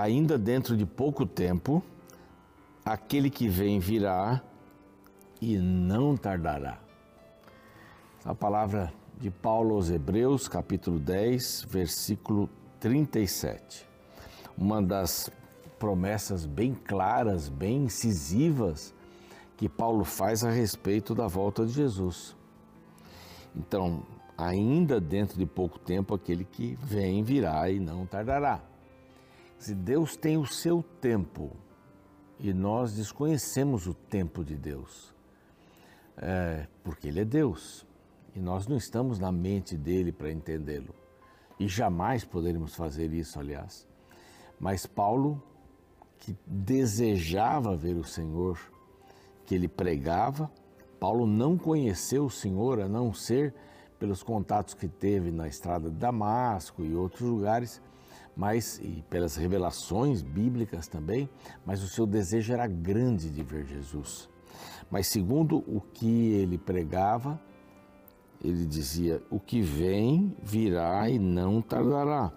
ainda 0.00 0.38
dentro 0.38 0.76
de 0.76 0.86
pouco 0.86 1.26
tempo, 1.26 1.82
aquele 2.84 3.28
que 3.28 3.48
vem 3.48 3.78
virá 3.78 4.42
e 5.40 5.58
não 5.58 6.16
tardará. 6.16 6.78
A 8.24 8.34
palavra 8.34 8.92
de 9.18 9.30
Paulo 9.30 9.74
aos 9.74 9.90
Hebreus, 9.90 10.48
capítulo 10.48 10.98
10, 10.98 11.66
versículo 11.68 12.48
37. 12.78 13.86
Uma 14.56 14.82
das 14.82 15.30
promessas 15.78 16.46
bem 16.46 16.74
claras, 16.74 17.48
bem 17.48 17.84
incisivas 17.84 18.94
que 19.56 19.68
Paulo 19.68 20.04
faz 20.04 20.42
a 20.42 20.50
respeito 20.50 21.14
da 21.14 21.26
volta 21.26 21.66
de 21.66 21.72
Jesus. 21.72 22.34
Então, 23.54 24.02
ainda 24.36 24.98
dentro 24.98 25.38
de 25.38 25.44
pouco 25.44 25.78
tempo, 25.78 26.14
aquele 26.14 26.44
que 26.44 26.78
vem 26.82 27.22
virá 27.22 27.68
e 27.70 27.78
não 27.78 28.06
tardará. 28.06 28.69
Se 29.60 29.74
Deus 29.74 30.16
tem 30.16 30.38
o 30.38 30.46
seu 30.46 30.82
tempo 31.02 31.54
e 32.38 32.50
nós 32.50 32.94
desconhecemos 32.94 33.86
o 33.86 33.92
tempo 33.92 34.42
de 34.42 34.56
Deus, 34.56 35.14
é, 36.16 36.66
porque 36.82 37.08
Ele 37.08 37.20
é 37.20 37.24
Deus 37.26 37.86
e 38.34 38.40
nós 38.40 38.66
não 38.66 38.78
estamos 38.78 39.18
na 39.18 39.30
mente 39.30 39.76
dele 39.76 40.12
para 40.12 40.32
entendê-lo 40.32 40.94
e 41.58 41.68
jamais 41.68 42.24
poderemos 42.24 42.74
fazer 42.74 43.12
isso, 43.12 43.38
aliás. 43.38 43.86
Mas 44.58 44.86
Paulo, 44.86 45.42
que 46.18 46.34
desejava 46.46 47.76
ver 47.76 47.96
o 47.96 48.04
Senhor, 48.04 48.58
que 49.44 49.54
ele 49.54 49.68
pregava, 49.68 50.50
Paulo 50.98 51.26
não 51.26 51.58
conheceu 51.58 52.24
o 52.24 52.30
Senhor 52.30 52.80
a 52.80 52.88
não 52.88 53.12
ser 53.12 53.54
pelos 53.98 54.22
contatos 54.22 54.72
que 54.72 54.88
teve 54.88 55.30
na 55.30 55.46
estrada 55.46 55.90
de 55.90 55.96
Damasco 55.96 56.82
e 56.82 56.94
outros 56.94 57.28
lugares, 57.28 57.82
mas 58.40 58.80
e 58.82 59.04
pelas 59.10 59.36
revelações 59.36 60.22
bíblicas 60.22 60.88
também, 60.88 61.28
mas 61.62 61.82
o 61.82 61.86
seu 61.86 62.06
desejo 62.06 62.54
era 62.54 62.66
grande 62.66 63.28
de 63.28 63.42
ver 63.42 63.66
Jesus. 63.66 64.30
Mas 64.90 65.08
segundo 65.08 65.58
o 65.58 65.78
que 65.78 66.32
ele 66.32 66.56
pregava, 66.56 67.38
ele 68.42 68.64
dizia: 68.64 69.22
O 69.30 69.38
que 69.38 69.60
vem 69.60 70.34
virá 70.42 71.06
e 71.10 71.18
não 71.18 71.60
tardará. 71.60 72.32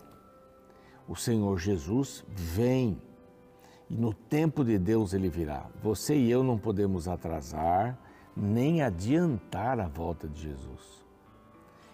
O 1.07 1.15
Senhor 1.15 1.57
Jesus 1.57 2.25
vem 2.27 3.01
e 3.89 3.95
no 3.95 4.13
tempo 4.13 4.65
de 4.65 4.77
Deus 4.77 5.13
ele 5.13 5.29
virá. 5.29 5.69
Você 5.81 6.17
e 6.17 6.29
eu 6.29 6.43
não 6.43 6.57
podemos 6.57 7.07
atrasar 7.07 7.97
nem 8.35 8.81
adiantar 8.81 9.79
a 9.79 9.87
volta 9.87 10.27
de 10.27 10.41
Jesus. 10.41 11.01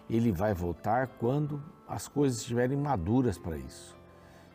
Ele 0.08 0.32
vai 0.32 0.52
voltar 0.52 1.06
quando 1.06 1.62
as 1.86 2.08
coisas 2.08 2.40
estiverem 2.40 2.76
maduras 2.76 3.38
para 3.38 3.56
isso. 3.56 3.99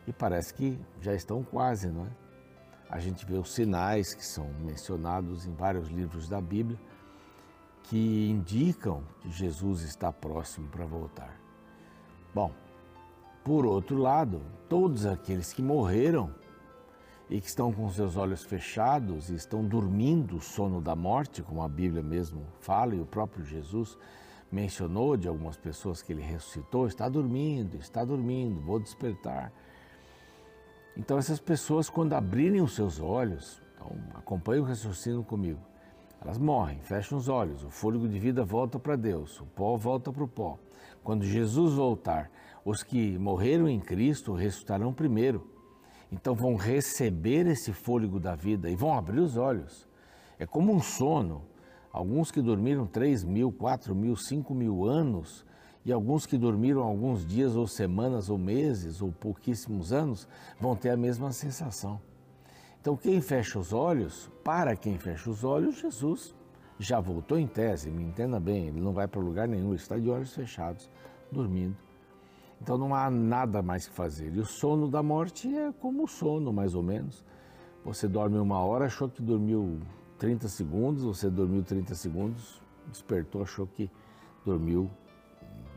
E 0.06 0.12
parece 0.12 0.54
que 0.54 0.78
já 1.00 1.14
estão 1.14 1.42
quase, 1.42 1.88
não 1.88 2.06
é? 2.06 2.10
A 2.88 3.00
gente 3.00 3.26
vê 3.26 3.36
os 3.36 3.52
sinais 3.52 4.14
que 4.14 4.24
são 4.24 4.48
mencionados 4.60 5.46
em 5.46 5.52
vários 5.52 5.88
livros 5.88 6.28
da 6.28 6.40
Bíblia 6.40 6.78
que 7.82 8.30
indicam 8.30 9.02
que 9.20 9.30
Jesus 9.30 9.82
está 9.82 10.12
próximo 10.12 10.68
para 10.68 10.84
voltar. 10.84 11.40
Bom, 12.34 12.52
por 13.44 13.64
outro 13.64 13.96
lado, 13.96 14.42
todos 14.68 15.06
aqueles 15.06 15.52
que 15.52 15.62
morreram 15.62 16.32
e 17.28 17.40
que 17.40 17.48
estão 17.48 17.72
com 17.72 17.88
seus 17.90 18.16
olhos 18.16 18.44
fechados 18.44 19.30
e 19.30 19.34
estão 19.34 19.64
dormindo 19.64 20.36
o 20.36 20.40
sono 20.40 20.80
da 20.80 20.94
morte, 20.94 21.42
como 21.42 21.62
a 21.62 21.68
Bíblia 21.68 22.02
mesmo 22.02 22.46
fala 22.60 22.94
e 22.94 23.00
o 23.00 23.06
próprio 23.06 23.44
Jesus 23.44 23.96
mencionou 24.50 25.16
de 25.16 25.26
algumas 25.26 25.56
pessoas 25.56 26.02
que 26.02 26.12
ele 26.12 26.22
ressuscitou, 26.22 26.86
está 26.86 27.08
dormindo, 27.08 27.76
está 27.76 28.04
dormindo, 28.04 28.60
vou 28.60 28.78
despertar. 28.78 29.52
Então 30.96 31.18
essas 31.18 31.38
pessoas 31.38 31.90
quando 31.90 32.14
abrirem 32.14 32.60
os 32.60 32.74
seus 32.74 32.98
olhos, 33.00 33.60
então 33.74 33.92
acompanhe 34.14 34.60
o 34.60 34.64
raciocínio 34.64 35.22
comigo, 35.22 35.60
elas 36.20 36.38
morrem, 36.38 36.80
fecham 36.80 37.18
os 37.18 37.28
olhos, 37.28 37.62
o 37.62 37.70
fôlego 37.70 38.08
de 38.08 38.18
vida 38.18 38.44
volta 38.44 38.78
para 38.78 38.96
Deus, 38.96 39.40
o 39.40 39.46
pó 39.46 39.76
volta 39.76 40.12
para 40.12 40.24
o 40.24 40.28
pó. 40.28 40.58
Quando 41.04 41.24
Jesus 41.24 41.74
voltar, 41.74 42.30
os 42.64 42.82
que 42.82 43.16
morreram 43.16 43.68
em 43.68 43.78
Cristo 43.78 44.32
ressuscitarão 44.32 44.92
primeiro. 44.92 45.48
Então 46.10 46.34
vão 46.34 46.56
receber 46.56 47.46
esse 47.46 47.72
fôlego 47.72 48.18
da 48.18 48.34
vida 48.34 48.68
e 48.68 48.74
vão 48.74 48.92
abrir 48.92 49.20
os 49.20 49.36
olhos. 49.36 49.86
É 50.36 50.44
como 50.44 50.72
um 50.72 50.80
sono. 50.80 51.44
Alguns 51.92 52.32
que 52.32 52.42
dormiram 52.42 52.86
3 52.86 53.22
mil, 53.22 53.52
4 53.52 53.94
mil, 53.94 54.16
5 54.16 54.52
mil 54.52 54.84
anos 54.84 55.45
e 55.86 55.92
alguns 55.92 56.26
que 56.26 56.36
dormiram 56.36 56.82
alguns 56.82 57.24
dias 57.24 57.54
ou 57.54 57.64
semanas 57.68 58.28
ou 58.28 58.36
meses 58.36 59.00
ou 59.00 59.12
pouquíssimos 59.12 59.92
anos 59.92 60.26
vão 60.60 60.74
ter 60.74 60.90
a 60.90 60.96
mesma 60.96 61.30
sensação. 61.30 62.00
Então, 62.80 62.96
quem 62.96 63.20
fecha 63.20 63.56
os 63.56 63.72
olhos, 63.72 64.28
para 64.42 64.74
quem 64.74 64.98
fecha 64.98 65.30
os 65.30 65.44
olhos, 65.44 65.78
Jesus 65.78 66.34
já 66.76 66.98
voltou 66.98 67.38
em 67.38 67.46
tese, 67.46 67.88
me 67.88 68.02
entenda 68.02 68.40
bem, 68.40 68.66
ele 68.66 68.80
não 68.80 68.92
vai 68.92 69.06
para 69.06 69.20
lugar 69.20 69.46
nenhum, 69.46 69.68
ele 69.68 69.76
está 69.76 69.96
de 69.96 70.10
olhos 70.10 70.34
fechados, 70.34 70.90
dormindo. 71.30 71.76
Então 72.60 72.76
não 72.76 72.92
há 72.92 73.08
nada 73.08 73.62
mais 73.62 73.86
que 73.86 73.94
fazer. 73.94 74.34
E 74.34 74.40
o 74.40 74.44
sono 74.44 74.88
da 74.88 75.04
morte 75.04 75.54
é 75.54 75.72
como 75.72 76.02
o 76.02 76.08
sono, 76.08 76.52
mais 76.52 76.74
ou 76.74 76.82
menos. 76.82 77.24
Você 77.84 78.08
dorme 78.08 78.38
uma 78.38 78.58
hora, 78.58 78.86
achou 78.86 79.08
que 79.08 79.22
dormiu 79.22 79.78
30 80.18 80.48
segundos, 80.48 81.04
você 81.04 81.30
dormiu 81.30 81.62
30 81.62 81.94
segundos, 81.94 82.60
despertou, 82.90 83.42
achou 83.42 83.68
que 83.68 83.88
dormiu 84.44 84.90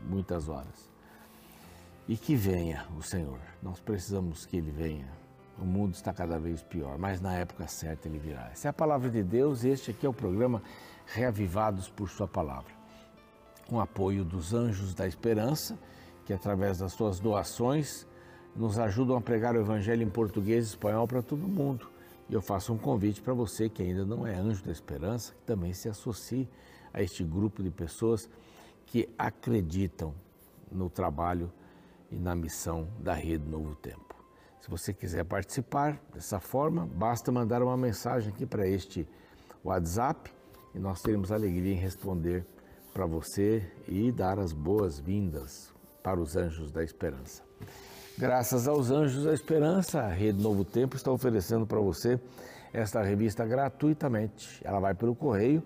muitas 0.08 0.48
horas. 0.48 0.90
E 2.08 2.16
que 2.16 2.34
venha 2.34 2.86
o 2.96 3.02
Senhor. 3.02 3.38
Nós 3.62 3.78
precisamos 3.78 4.44
que 4.44 4.56
Ele 4.56 4.70
venha 4.70 5.20
o 5.60 5.64
mundo 5.64 5.94
está 5.94 6.12
cada 6.12 6.38
vez 6.38 6.62
pior, 6.62 6.96
mas 6.98 7.20
na 7.20 7.34
época 7.34 7.66
certa 7.68 8.08
ele 8.08 8.18
virá. 8.18 8.48
Essa 8.50 8.68
é 8.68 8.70
a 8.70 8.72
palavra 8.72 9.10
de 9.10 9.22
Deus, 9.22 9.62
este 9.62 9.90
aqui 9.90 10.06
é 10.06 10.08
o 10.08 10.12
programa 10.12 10.62
Reavivados 11.06 11.88
por 11.88 12.08
Sua 12.08 12.26
Palavra. 12.26 12.72
Com 13.68 13.78
apoio 13.78 14.24
dos 14.24 14.54
Anjos 14.54 14.94
da 14.94 15.06
Esperança, 15.06 15.78
que 16.24 16.32
através 16.32 16.78
das 16.78 16.92
suas 16.94 17.20
doações 17.20 18.06
nos 18.56 18.78
ajudam 18.78 19.16
a 19.16 19.20
pregar 19.20 19.54
o 19.54 19.60
Evangelho 19.60 20.02
em 20.02 20.08
português 20.08 20.64
e 20.64 20.68
espanhol 20.70 21.06
para 21.06 21.22
todo 21.22 21.46
mundo. 21.46 21.90
E 22.28 22.34
eu 22.34 22.40
faço 22.40 22.72
um 22.72 22.78
convite 22.78 23.20
para 23.20 23.34
você 23.34 23.68
que 23.68 23.82
ainda 23.82 24.04
não 24.04 24.26
é 24.26 24.34
Anjo 24.34 24.64
da 24.64 24.72
Esperança, 24.72 25.34
que 25.34 25.42
também 25.42 25.74
se 25.74 25.88
associe 25.88 26.48
a 26.92 27.02
este 27.02 27.22
grupo 27.22 27.62
de 27.62 27.70
pessoas 27.70 28.28
que 28.90 29.08
acreditam 29.16 30.12
no 30.70 30.90
trabalho 30.90 31.50
e 32.10 32.18
na 32.18 32.34
missão 32.34 32.88
da 32.98 33.14
Rede 33.14 33.48
Novo 33.48 33.76
Tempo. 33.76 34.16
Se 34.60 34.68
você 34.68 34.92
quiser 34.92 35.24
participar 35.24 36.00
dessa 36.12 36.40
forma, 36.40 36.86
basta 36.86 37.30
mandar 37.30 37.62
uma 37.62 37.76
mensagem 37.76 38.32
aqui 38.32 38.44
para 38.44 38.66
este 38.66 39.08
WhatsApp 39.64 40.32
e 40.74 40.78
nós 40.80 41.00
teremos 41.00 41.30
alegria 41.30 41.72
em 41.72 41.78
responder 41.78 42.44
para 42.92 43.06
você 43.06 43.64
e 43.86 44.10
dar 44.10 44.40
as 44.40 44.52
boas-vindas 44.52 45.72
para 46.02 46.20
os 46.20 46.34
Anjos 46.34 46.72
da 46.72 46.82
Esperança. 46.82 47.44
Graças 48.18 48.66
aos 48.66 48.90
Anjos 48.90 49.22
da 49.22 49.32
Esperança, 49.32 50.00
a 50.00 50.08
Rede 50.08 50.42
Novo 50.42 50.64
Tempo 50.64 50.96
está 50.96 51.12
oferecendo 51.12 51.64
para 51.64 51.78
você 51.78 52.20
esta 52.72 53.02
revista 53.02 53.46
gratuitamente. 53.46 54.60
Ela 54.64 54.80
vai 54.80 54.94
pelo 54.94 55.14
correio, 55.14 55.62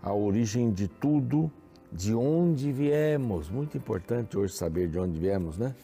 a 0.00 0.12
origem 0.14 0.70
de 0.70 0.86
tudo, 0.86 1.50
de 1.92 2.14
onde 2.14 2.72
viemos. 2.72 3.48
Muito 3.50 3.76
importante 3.76 4.36
hoje 4.36 4.54
saber 4.54 4.88
de 4.88 4.98
onde 4.98 5.18
viemos, 5.18 5.58
né? 5.58 5.74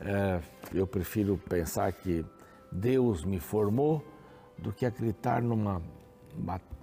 É, 0.00 0.40
eu 0.74 0.86
prefiro 0.86 1.38
pensar 1.38 1.90
que 1.92 2.24
Deus 2.70 3.24
me 3.24 3.40
formou 3.40 4.04
do 4.58 4.72
que 4.72 4.84
acreditar 4.84 5.42
numa 5.42 5.80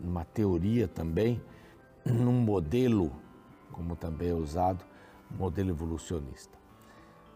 uma, 0.01 0.25
teoria 0.25 0.88
também, 0.88 1.42
num 2.06 2.33
modelo, 2.33 3.12
como 3.71 3.95
também 3.95 4.30
é 4.30 4.33
usado, 4.33 4.83
modelo 5.30 5.69
evolucionista. 5.69 6.57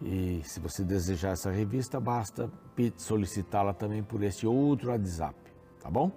E 0.01 0.41
se 0.43 0.59
você 0.59 0.83
desejar 0.83 1.31
essa 1.31 1.51
revista, 1.51 1.99
basta 1.99 2.51
solicitá-la 2.97 3.73
também 3.73 4.03
por 4.03 4.23
esse 4.23 4.45
outro 4.45 4.89
WhatsApp, 4.89 5.35
tá 5.79 5.89
bom? 5.89 6.11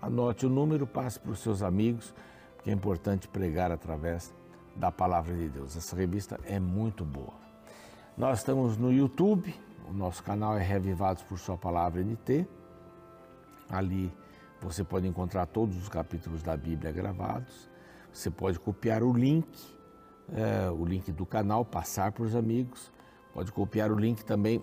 Anote 0.00 0.46
o 0.46 0.48
número, 0.48 0.86
passe 0.86 1.18
para 1.18 1.32
os 1.32 1.40
seus 1.40 1.62
amigos, 1.62 2.14
porque 2.56 2.70
é 2.70 2.72
importante 2.72 3.26
pregar 3.26 3.72
através 3.72 4.32
da 4.76 4.90
palavra 4.90 5.34
de 5.34 5.48
Deus. 5.48 5.76
Essa 5.76 5.96
revista 5.96 6.38
é 6.44 6.58
muito 6.58 7.04
boa. 7.04 7.34
Nós 8.16 8.38
estamos 8.38 8.76
no 8.76 8.92
YouTube, 8.92 9.54
o 9.88 9.92
nosso 9.92 10.22
canal 10.22 10.56
é 10.56 10.62
Revivados 10.62 11.22
por 11.22 11.38
Sua 11.38 11.56
Palavra 11.56 12.02
NT. 12.02 12.46
Ali 13.68 14.12
você 14.60 14.84
pode 14.84 15.06
encontrar 15.06 15.46
todos 15.46 15.76
os 15.76 15.88
capítulos 15.88 16.42
da 16.42 16.56
Bíblia 16.56 16.92
gravados. 16.92 17.68
Você 18.12 18.30
pode 18.30 18.58
copiar 18.58 19.02
o 19.02 19.12
link, 19.12 19.46
é, 20.32 20.70
o 20.70 20.84
link 20.84 21.10
do 21.12 21.26
canal, 21.26 21.64
passar 21.64 22.12
para 22.12 22.24
os 22.24 22.34
amigos. 22.34 22.92
Pode 23.32 23.50
copiar 23.52 23.90
o 23.90 23.98
link 23.98 24.24
também 24.24 24.62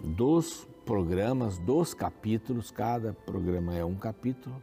dos 0.00 0.66
programas, 0.84 1.58
dos 1.58 1.94
capítulos. 1.94 2.70
Cada 2.70 3.12
programa 3.12 3.74
é 3.74 3.84
um 3.84 3.94
capítulo 3.94 4.60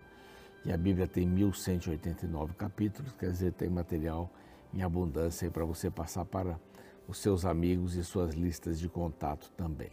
e 0.65 0.74
a 0.74 0.77
Bíblia 0.77 1.07
tem 1.07 1.27
1189 1.27 2.56
capítulos, 2.56 3.13
quer 3.13 3.30
dizer, 3.30 3.53
tem 3.53 3.69
material 3.69 4.31
em 4.75 4.83
abundância 4.83 5.50
para 5.50 5.63
você 5.63 5.89
passar 5.89 6.25
para 6.25 6.60
os 7.07 7.18
seus 7.18 7.45
amigos 7.45 7.95
e 7.95 8.04
suas 8.04 8.33
listas 8.33 8.80
de 8.80 8.89
contato 8.89 9.51
também. 9.56 9.92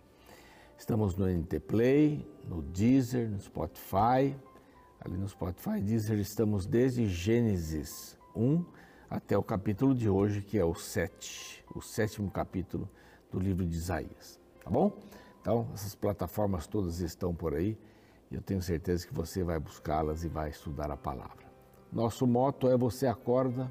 Estamos 0.76 1.14
no 1.16 1.26
NT 1.26 1.60
Play, 1.60 2.26
no 2.48 2.60
Deezer, 2.60 3.30
no 3.30 3.40
Spotify. 3.40 4.34
Ali 5.00 5.16
no 5.16 5.28
Spotify 5.28 5.80
Deezer 5.80 6.18
estamos 6.18 6.66
desde 6.66 7.06
Gênesis 7.06 8.18
1 8.34 8.64
até 9.08 9.38
o 9.38 9.42
capítulo 9.42 9.94
de 9.94 10.08
hoje, 10.08 10.42
que 10.42 10.58
é 10.58 10.64
o 10.64 10.74
7, 10.74 11.64
o 11.74 11.80
sétimo 11.80 12.30
capítulo 12.30 12.88
do 13.30 13.38
livro 13.38 13.64
de 13.64 13.76
Isaías. 13.76 14.40
Tá 14.64 14.70
bom? 14.70 14.98
Então, 15.40 15.68
essas 15.74 15.94
plataformas 15.94 16.66
todas 16.66 17.00
estão 17.00 17.34
por 17.34 17.54
aí 17.54 17.78
e 18.30 18.34
eu 18.34 18.40
tenho 18.40 18.62
certeza 18.62 19.06
que 19.06 19.12
você 19.12 19.44
vai 19.44 19.58
buscá-las 19.58 20.24
e 20.24 20.28
vai 20.28 20.50
estudar 20.50 20.90
a 20.90 20.96
palavra. 20.96 21.44
Nosso 21.92 22.26
moto 22.26 22.68
é 22.68 22.76
você 22.76 23.06
acorda, 23.06 23.70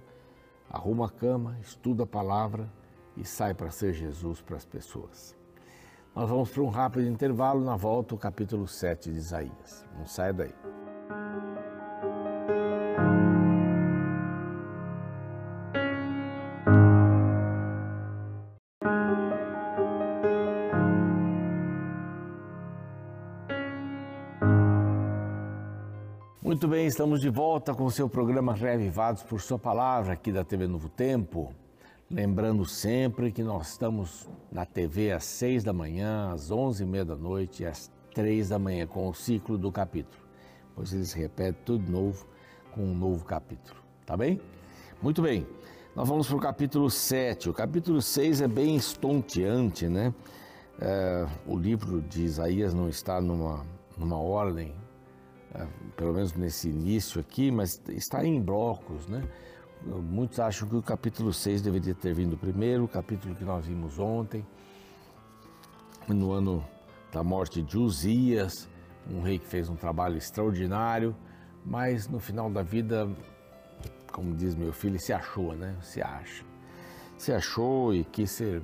arruma 0.72 1.08
a 1.08 1.10
cama, 1.10 1.58
estuda 1.62 2.04
a 2.04 2.08
palavra 2.08 2.72
e 3.18 3.26
sai 3.26 3.54
para 3.54 3.70
ser 3.70 3.94
Jesus 3.94 4.42
para 4.42 4.56
as 4.56 4.66
pessoas. 4.66 5.36
Nós 6.16 6.30
vamos 6.30 6.50
para 6.50 6.64
um 6.64 6.70
rápido 6.70 7.08
intervalo, 7.08 7.64
na 7.64 7.76
volta 7.76 8.16
o 8.16 8.18
capítulo 8.18 8.68
7 8.68 9.12
de 9.12 9.18
Isaías. 9.18 9.86
Não 9.98 10.06
saia 10.06 10.34
daí. 10.34 10.54
Muito 26.62 26.76
bem, 26.76 26.86
estamos 26.86 27.20
de 27.22 27.28
volta 27.28 27.74
com 27.74 27.86
o 27.86 27.90
seu 27.90 28.08
programa 28.08 28.54
Reavivados 28.54 29.24
por 29.24 29.42
Sua 29.42 29.58
Palavra, 29.58 30.14
aqui 30.14 30.32
da 30.32 30.44
TV 30.44 30.68
Novo 30.68 30.90
Tempo. 30.90 31.52
Lembrando 32.08 32.64
sempre 32.66 33.32
que 33.32 33.42
nós 33.42 33.70
estamos 33.70 34.30
na 34.52 34.64
TV 34.64 35.12
às 35.12 35.24
seis 35.24 35.64
da 35.64 35.74
manhã, 35.74 36.32
às 36.32 36.52
onze 36.52 36.84
e 36.84 36.86
meia 36.86 37.04
da 37.04 37.16
noite 37.16 37.64
e 37.64 37.66
às 37.66 37.92
três 38.14 38.50
da 38.50 38.60
manhã, 38.60 38.86
com 38.86 39.10
o 39.10 39.14
ciclo 39.16 39.58
do 39.58 39.72
capítulo. 39.72 40.24
Pois 40.76 40.94
eles 40.94 41.14
repetem 41.14 41.64
tudo 41.66 41.92
novo 41.92 42.28
com 42.76 42.84
um 42.84 42.94
novo 42.94 43.26
capítulo, 43.26 43.80
tá 44.06 44.16
bem? 44.16 44.40
Muito 45.02 45.20
bem, 45.20 45.48
nós 45.96 46.08
vamos 46.08 46.28
para 46.28 46.38
o 46.38 46.40
capítulo 46.40 46.92
7. 46.92 47.50
O 47.50 47.54
capítulo 47.56 48.00
6 48.04 48.40
é 48.40 48.48
bem 48.48 48.76
estonteante, 48.76 49.88
né? 49.88 50.14
É, 50.80 51.26
o 51.48 51.58
livro 51.58 52.04
de 52.04 52.22
Isaías 52.22 52.72
não 52.72 52.88
está 52.88 53.20
numa, 53.20 53.66
numa 53.98 54.20
ordem, 54.20 54.76
pelo 55.96 56.14
menos 56.14 56.34
nesse 56.34 56.70
início 56.70 57.20
aqui, 57.20 57.52
mas 57.52 57.82
está 57.90 58.26
em 58.26 58.42
blocos, 58.42 59.08
né? 59.08 59.24
Muitos 59.84 60.40
acham 60.40 60.68
que 60.68 60.76
o 60.76 60.82
capítulo 60.82 61.34
6 61.34 61.62
deveria 61.62 61.96
ter 61.96 62.14
vindo 62.14 62.38
primeiro, 62.38 62.84
o 62.84 62.88
capítulo 62.88 63.34
que 63.36 63.44
nós 63.44 63.66
vimos 63.66 63.98
ontem, 63.98 64.46
no 66.08 66.32
ano 66.32 66.64
da 67.12 67.24
morte 67.24 67.62
de 67.62 67.78
Uzias, 67.78 68.70
um 69.10 69.22
rei 69.22 69.40
que 69.40 69.48
fez 69.48 69.70
um 69.70 69.76
trabalho 69.76 70.18
extraordinário, 70.18 71.16
mas 71.66 72.08
no 72.08 72.20
final 72.20 72.50
da 72.50 72.62
vida, 72.62 73.10
como 74.12 74.36
diz 74.36 74.56
meu 74.56 74.72
filho, 74.72 75.00
se 75.00 75.12
achou, 75.12 75.54
né? 75.54 75.76
Se 75.82 76.02
acha. 76.02 76.46
Se 77.18 77.34
achou 77.34 77.94
e 77.94 78.04
quis 78.04 78.32
ser 78.32 78.62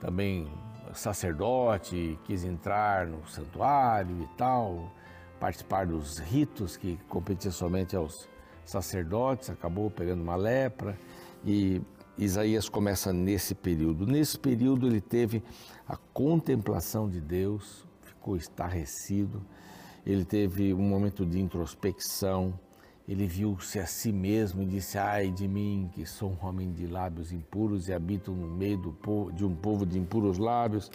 também 0.00 0.50
sacerdote, 0.94 2.18
quis 2.24 2.44
entrar 2.44 3.06
no 3.06 3.26
santuário 3.26 4.22
e 4.22 4.26
tal, 4.36 4.90
participar 5.38 5.86
dos 5.86 6.18
ritos 6.18 6.76
que 6.76 6.98
competiam 7.08 7.52
somente 7.52 7.96
aos 7.96 8.28
sacerdotes, 8.64 9.50
acabou 9.50 9.90
pegando 9.90 10.22
uma 10.22 10.36
lepra 10.36 10.98
e 11.44 11.80
Isaías 12.16 12.68
começa 12.68 13.12
nesse 13.12 13.54
período. 13.54 14.06
Nesse 14.06 14.38
período 14.38 14.86
ele 14.86 15.00
teve 15.00 15.42
a 15.86 15.96
contemplação 15.96 17.08
de 17.08 17.20
Deus, 17.20 17.86
ficou 18.02 18.36
estarrecido, 18.36 19.40
ele 20.04 20.24
teve 20.24 20.74
um 20.74 20.82
momento 20.82 21.24
de 21.24 21.40
introspecção, 21.40 22.58
ele 23.08 23.26
viu-se 23.26 23.78
a 23.78 23.86
si 23.86 24.12
mesmo 24.12 24.62
e 24.62 24.66
disse: 24.66 24.98
Ai 24.98 25.30
de 25.30 25.48
mim, 25.48 25.88
que 25.94 26.04
sou 26.04 26.30
um 26.30 26.46
homem 26.46 26.70
de 26.72 26.86
lábios 26.86 27.32
impuros 27.32 27.88
e 27.88 27.92
habito 27.92 28.32
no 28.32 28.46
meio 28.46 28.92
povo, 28.92 29.32
de 29.32 29.44
um 29.46 29.54
povo 29.54 29.86
de 29.86 29.98
impuros 29.98 30.36
lábios. 30.36 30.90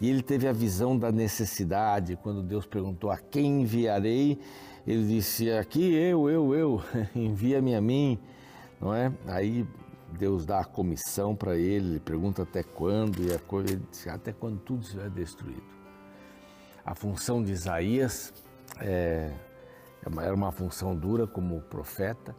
E 0.00 0.10
ele 0.10 0.22
teve 0.22 0.46
a 0.46 0.52
visão 0.52 0.98
da 0.98 1.10
necessidade, 1.10 2.16
quando 2.16 2.42
Deus 2.42 2.66
perguntou: 2.66 3.10
A 3.10 3.18
quem 3.18 3.62
enviarei? 3.62 4.38
Ele 4.86 5.06
disse: 5.06 5.50
Aqui 5.50 5.94
eu, 5.94 6.28
eu, 6.28 6.54
eu, 6.54 6.82
envia-me 7.14 7.74
a 7.74 7.80
mim, 7.80 8.18
não 8.80 8.94
é? 8.94 9.12
Aí 9.26 9.66
Deus 10.18 10.44
dá 10.44 10.60
a 10.60 10.64
comissão 10.64 11.34
para 11.34 11.56
ele, 11.56 11.90
ele 11.90 12.00
pergunta 12.00 12.42
até 12.42 12.62
quando, 12.62 13.22
e 13.22 13.32
a 13.32 13.38
coisa, 13.38 13.72
ele 13.72 13.82
diz: 13.90 14.06
Até 14.06 14.32
quando 14.32 14.58
tudo 14.60 14.82
estiver 14.82 15.10
destruído. 15.10 15.76
A 16.84 16.94
função 16.94 17.42
de 17.42 17.52
Isaías 17.52 18.32
é, 18.80 19.32
era 20.22 20.34
uma 20.34 20.52
função 20.52 20.94
dura 20.94 21.26
como 21.26 21.60
profeta, 21.62 22.36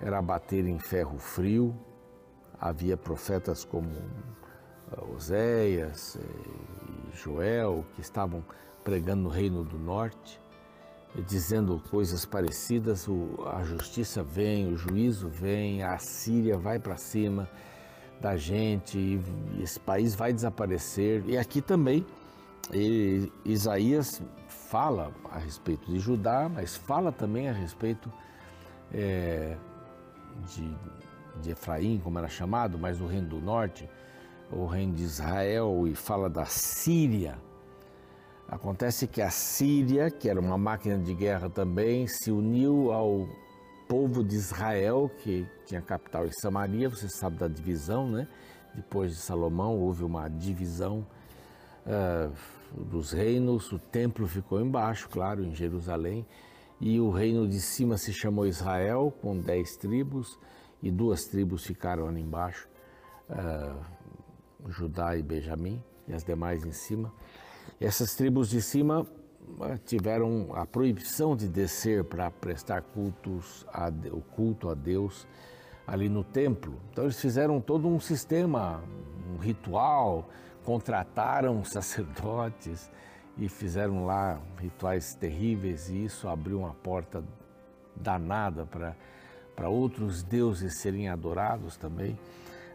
era 0.00 0.20
bater 0.20 0.66
em 0.66 0.78
ferro 0.78 1.18
frio. 1.18 1.74
Havia 2.60 2.96
profetas 2.96 3.64
como 3.64 3.90
eh, 3.90 5.14
Oséias 5.14 6.18
Joel 7.14 7.84
que 7.94 8.00
estavam 8.00 8.44
pregando 8.82 9.22
no 9.22 9.28
reino 9.28 9.64
do 9.64 9.78
norte 9.78 10.40
dizendo 11.22 11.80
coisas 11.90 12.24
parecidas, 12.24 13.06
a 13.46 13.62
justiça 13.62 14.22
vem, 14.22 14.72
o 14.72 14.76
juízo 14.76 15.28
vem, 15.28 15.82
a 15.82 15.96
Síria 15.98 16.58
vai 16.58 16.78
para 16.78 16.96
cima 16.96 17.48
da 18.20 18.36
gente 18.36 18.98
e 18.98 19.62
esse 19.62 19.78
país 19.78 20.14
vai 20.14 20.32
desaparecer. 20.32 21.22
E 21.26 21.38
aqui 21.38 21.60
também 21.60 22.04
Isaías 23.44 24.22
fala 24.48 25.12
a 25.30 25.38
respeito 25.38 25.90
de 25.90 25.98
Judá, 25.98 26.50
mas 26.52 26.76
fala 26.76 27.12
também 27.12 27.48
a 27.48 27.52
respeito 27.52 28.12
é, 28.92 29.56
de, 30.48 30.76
de 31.42 31.50
Efraim, 31.50 32.00
como 32.02 32.18
era 32.18 32.28
chamado, 32.28 32.78
mas 32.78 33.00
o 33.00 33.06
reino 33.06 33.28
do 33.28 33.40
norte, 33.40 33.88
o 34.54 34.66
reino 34.66 34.94
de 34.94 35.02
Israel, 35.02 35.86
e 35.86 35.94
fala 35.94 36.30
da 36.30 36.44
Síria 36.44 37.38
Acontece 38.48 39.06
que 39.06 39.22
a 39.22 39.30
Síria, 39.30 40.10
que 40.10 40.28
era 40.28 40.38
uma 40.38 40.58
máquina 40.58 40.98
de 40.98 41.14
guerra 41.14 41.48
também, 41.48 42.06
se 42.06 42.30
uniu 42.30 42.92
ao 42.92 43.26
povo 43.88 44.22
de 44.22 44.36
Israel, 44.36 45.10
que 45.22 45.46
tinha 45.66 45.80
capital 45.80 46.26
em 46.26 46.32
Samaria, 46.32 46.88
você 46.88 47.08
sabe 47.08 47.38
da 47.38 47.48
divisão, 47.48 48.08
né? 48.08 48.28
Depois 48.74 49.12
de 49.12 49.16
Salomão 49.18 49.78
houve 49.78 50.04
uma 50.04 50.28
divisão 50.28 51.06
uh, 51.86 52.32
dos 52.84 53.12
reinos, 53.12 53.72
o 53.72 53.78
templo 53.78 54.26
ficou 54.26 54.60
embaixo, 54.60 55.08
claro, 55.08 55.42
em 55.42 55.54
Jerusalém, 55.54 56.26
e 56.80 57.00
o 57.00 57.10
reino 57.10 57.48
de 57.48 57.60
cima 57.60 57.96
se 57.96 58.12
chamou 58.12 58.46
Israel, 58.46 59.12
com 59.22 59.38
dez 59.38 59.76
tribos, 59.76 60.38
e 60.82 60.90
duas 60.90 61.24
tribos 61.24 61.64
ficaram 61.64 62.06
ali 62.06 62.20
embaixo, 62.20 62.68
uh, 63.30 63.80
Judá 64.68 65.16
e 65.16 65.22
Benjamim, 65.22 65.82
e 66.06 66.12
as 66.12 66.24
demais 66.24 66.64
em 66.64 66.72
cima. 66.72 67.12
Essas 67.80 68.14
tribos 68.14 68.48
de 68.48 68.60
cima 68.60 69.06
eh, 69.62 69.78
tiveram 69.84 70.50
a 70.54 70.66
proibição 70.66 71.36
de 71.36 71.48
descer 71.48 72.04
para 72.04 72.30
prestar 72.30 72.82
cultos 72.82 73.66
a, 73.72 73.88
o 74.12 74.20
culto 74.20 74.68
a 74.68 74.74
Deus 74.74 75.26
ali 75.86 76.08
no 76.08 76.24
templo. 76.24 76.80
Então 76.90 77.04
eles 77.04 77.20
fizeram 77.20 77.60
todo 77.60 77.88
um 77.88 78.00
sistema, 78.00 78.82
um 79.34 79.38
ritual, 79.38 80.28
contrataram 80.64 81.62
sacerdotes 81.64 82.90
e 83.36 83.48
fizeram 83.48 84.06
lá 84.06 84.40
rituais 84.58 85.14
terríveis 85.14 85.88
e 85.88 86.04
isso 86.04 86.28
abriu 86.28 86.60
uma 86.60 86.74
porta 86.74 87.22
danada 87.96 88.64
para 88.66 88.96
para 89.54 89.68
outros 89.68 90.22
deuses 90.22 90.74
serem 90.74 91.08
adorados 91.08 91.76
também 91.76 92.18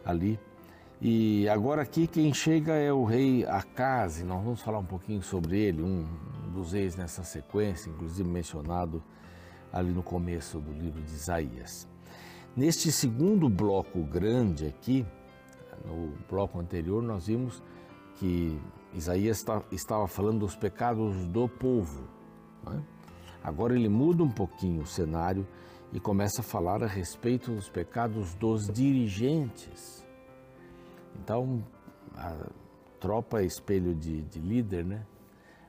ali. 0.06 0.40
E 1.02 1.48
agora 1.48 1.84
aqui 1.84 2.08
quem 2.08 2.34
chega 2.34 2.74
é 2.74 2.92
o 2.92 3.06
rei 3.06 3.46
Acaz, 3.46 4.22
nós 4.22 4.44
vamos 4.44 4.62
falar 4.62 4.80
um 4.80 4.86
pouquinho 4.86 5.22
sobre 5.22 5.58
ele, 5.58 5.82
um 5.82 6.06
dos 6.54 6.74
reis 6.74 6.98
nessa 6.98 7.24
sequência, 7.24 7.90
inclusive 7.90 8.28
mencionado 8.28 9.02
ali 9.72 9.92
no 9.92 10.04
começo 10.04 10.60
do 10.60 10.74
livro 10.74 11.02
de 11.02 11.14
Isaías. 11.14 11.88
Neste 12.54 12.92
segundo 12.92 13.48
bloco 13.48 14.04
grande 14.04 14.66
aqui, 14.66 15.06
no 15.86 16.12
bloco 16.30 16.60
anterior, 16.60 17.02
nós 17.02 17.28
vimos 17.28 17.64
que 18.18 18.60
Isaías 18.94 19.46
estava 19.72 20.06
falando 20.06 20.40
dos 20.40 20.58
pecados 20.58 21.26
do 21.28 21.48
povo. 21.48 22.10
Né? 22.66 22.84
Agora 23.42 23.74
ele 23.74 23.88
muda 23.88 24.22
um 24.22 24.32
pouquinho 24.32 24.82
o 24.82 24.86
cenário 24.86 25.48
e 25.94 26.00
começa 26.00 26.42
a 26.42 26.44
falar 26.44 26.84
a 26.84 26.88
respeito 26.88 27.52
dos 27.52 27.70
pecados 27.70 28.36
dos 28.36 28.68
dirigentes 28.68 30.09
então, 31.22 31.64
a 32.16 32.36
tropa 33.00 33.42
é 33.42 33.46
espelho 33.46 33.94
de, 33.94 34.22
de 34.24 34.40
líder, 34.40 34.86
né? 34.86 35.06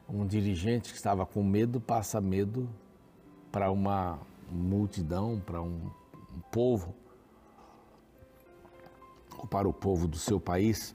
Um 0.09 0.27
dirigente 0.27 0.91
que 0.91 0.97
estava 0.97 1.27
com 1.27 1.43
medo 1.43 1.81
passa 1.81 2.21
medo 2.21 2.69
para 3.53 3.71
uma 3.71 4.19
multidão, 4.51 5.41
para 5.45 5.61
um, 5.61 5.91
um 6.35 6.41
povo, 6.51 6.95
ou 9.39 9.47
para 9.47 9.69
o 9.69 9.73
povo 9.73 10.07
do 10.07 10.17
seu 10.17 10.41
país. 10.41 10.95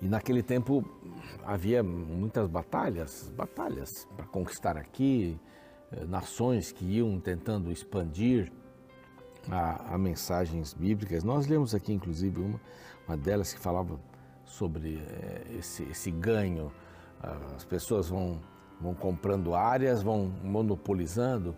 E 0.00 0.06
naquele 0.06 0.42
tempo 0.42 0.84
havia 1.44 1.82
muitas 1.82 2.48
batalhas, 2.48 3.32
batalhas 3.36 4.06
para 4.16 4.26
conquistar 4.26 4.76
aqui, 4.76 5.38
eh, 5.92 6.04
nações 6.04 6.70
que 6.72 6.84
iam 6.84 7.18
tentando 7.18 7.72
expandir 7.72 8.52
a, 9.50 9.94
a, 9.94 9.98
mensagens 9.98 10.72
bíblicas. 10.72 11.24
Nós 11.24 11.46
lemos 11.46 11.74
aqui, 11.74 11.92
inclusive, 11.92 12.40
uma, 12.40 12.60
uma 13.06 13.16
delas 13.16 13.52
que 13.52 13.60
falava 13.60 13.98
sobre 14.44 14.98
é, 14.98 15.56
esse, 15.58 15.82
esse, 15.84 16.10
ganho. 16.10 16.72
As 17.56 17.64
pessoas 17.64 18.08
vão, 18.08 18.38
vão 18.80 18.94
comprando 18.94 19.54
áreas, 19.54 20.02
vão 20.02 20.32
monopolizando, 20.44 21.56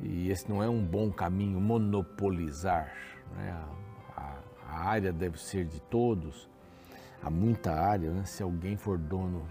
e 0.00 0.30
esse 0.30 0.48
não 0.48 0.62
é 0.62 0.68
um 0.68 0.84
bom 0.84 1.12
caminho, 1.12 1.60
monopolizar. 1.60 2.92
Né? 3.36 3.50
A, 4.16 4.20
a, 4.20 4.38
a 4.68 4.88
área 4.88 5.12
deve 5.12 5.40
ser 5.40 5.64
de 5.64 5.80
todos. 5.80 6.48
Há 7.22 7.30
muita 7.30 7.72
área, 7.72 8.10
né? 8.10 8.24
se 8.24 8.42
alguém 8.42 8.76
for 8.76 8.98
dono 8.98 9.46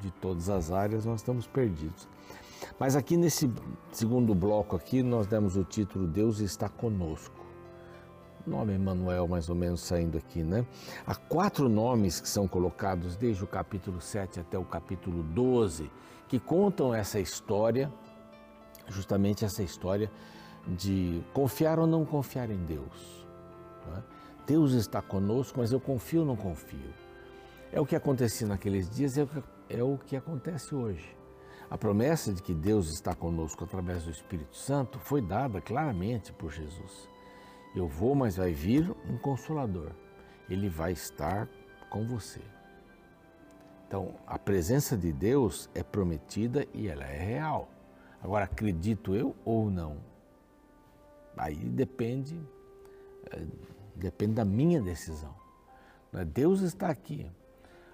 de 0.00 0.10
todas 0.10 0.48
as 0.48 0.70
áreas, 0.70 1.04
nós 1.04 1.20
estamos 1.20 1.46
perdidos. 1.46 2.08
Mas 2.78 2.96
aqui 2.96 3.16
nesse 3.16 3.50
segundo 3.92 4.34
bloco 4.34 4.76
aqui, 4.76 5.02
nós 5.02 5.26
demos 5.26 5.56
o 5.56 5.64
título 5.64 6.06
Deus 6.06 6.40
está 6.40 6.68
conosco. 6.68 7.44
O 8.46 8.50
nome 8.50 8.74
Emmanuel 8.74 9.26
mais 9.26 9.48
ou 9.48 9.54
menos 9.54 9.80
saindo 9.80 10.18
aqui, 10.18 10.42
né? 10.42 10.64
Há 11.06 11.14
quatro 11.14 11.68
nomes 11.68 12.20
que 12.20 12.28
são 12.28 12.46
colocados 12.46 13.16
desde 13.16 13.42
o 13.42 13.46
capítulo 13.46 14.00
7 14.00 14.40
até 14.40 14.56
o 14.56 14.64
capítulo 14.64 15.22
12, 15.22 15.90
que 16.28 16.38
contam 16.38 16.94
essa 16.94 17.18
história, 17.18 17.92
justamente 18.88 19.44
essa 19.44 19.62
história 19.62 20.10
de 20.66 21.22
confiar 21.32 21.78
ou 21.78 21.86
não 21.86 22.04
confiar 22.04 22.50
em 22.50 22.64
Deus. 22.64 23.26
É? 23.96 24.02
Deus 24.46 24.72
está 24.72 25.02
conosco, 25.02 25.58
mas 25.58 25.72
eu 25.72 25.80
confio 25.80 26.20
ou 26.20 26.26
não 26.26 26.36
confio? 26.36 26.94
É 27.72 27.80
o 27.80 27.86
que 27.86 27.96
acontecia 27.96 28.46
naqueles 28.46 28.88
dias, 28.88 29.18
é 29.18 29.24
o 29.24 29.26
que, 29.26 29.42
é 29.70 29.82
o 29.82 29.98
que 29.98 30.16
acontece 30.16 30.74
hoje. 30.74 31.15
A 31.68 31.76
promessa 31.76 32.32
de 32.32 32.42
que 32.42 32.54
Deus 32.54 32.92
está 32.92 33.14
conosco 33.14 33.64
através 33.64 34.04
do 34.04 34.10
Espírito 34.10 34.56
Santo 34.56 34.98
foi 34.98 35.20
dada 35.20 35.60
claramente 35.60 36.32
por 36.32 36.52
Jesus. 36.52 37.08
Eu 37.74 37.88
vou, 37.88 38.14
mas 38.14 38.36
vai 38.36 38.52
vir 38.52 38.90
um 39.10 39.18
consolador. 39.18 39.90
Ele 40.48 40.68
vai 40.68 40.92
estar 40.92 41.48
com 41.90 42.06
você. 42.06 42.40
Então, 43.86 44.14
a 44.26 44.38
presença 44.38 44.96
de 44.96 45.12
Deus 45.12 45.68
é 45.74 45.82
prometida 45.82 46.66
e 46.72 46.88
ela 46.88 47.04
é 47.04 47.18
real. 47.18 47.68
Agora, 48.22 48.44
acredito 48.44 49.14
eu 49.14 49.34
ou 49.44 49.70
não? 49.70 49.98
Aí 51.36 51.56
depende, 51.56 52.40
eh, 53.30 53.46
depende 53.94 54.34
da 54.34 54.44
minha 54.44 54.80
decisão. 54.80 55.34
Deus 56.24 56.62
está 56.62 56.88
aqui. 56.88 57.30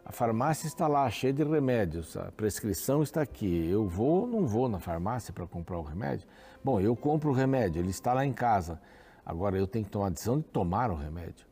A 0.04 0.10
farmácia 0.10 0.66
está 0.66 0.88
lá, 0.88 1.08
cheia 1.08 1.32
de 1.32 1.44
remédios, 1.44 2.16
a 2.16 2.32
prescrição 2.32 3.02
está 3.02 3.22
aqui. 3.22 3.68
Eu 3.70 3.86
vou 3.86 4.22
ou 4.22 4.26
não 4.26 4.46
vou 4.46 4.68
na 4.68 4.80
farmácia 4.80 5.32
para 5.32 5.46
comprar 5.46 5.78
o 5.78 5.82
remédio? 5.82 6.26
Bom, 6.62 6.80
eu 6.80 6.96
compro 6.96 7.30
o 7.30 7.32
remédio, 7.32 7.80
ele 7.80 7.90
está 7.90 8.12
lá 8.12 8.26
em 8.26 8.32
casa. 8.32 8.80
Agora 9.24 9.56
eu 9.56 9.66
tenho 9.66 9.84
que 9.84 9.90
tomar 9.90 10.08
a 10.08 10.10
decisão 10.10 10.38
de 10.38 10.44
tomar 10.44 10.90
o 10.90 10.96
remédio. 10.96 11.46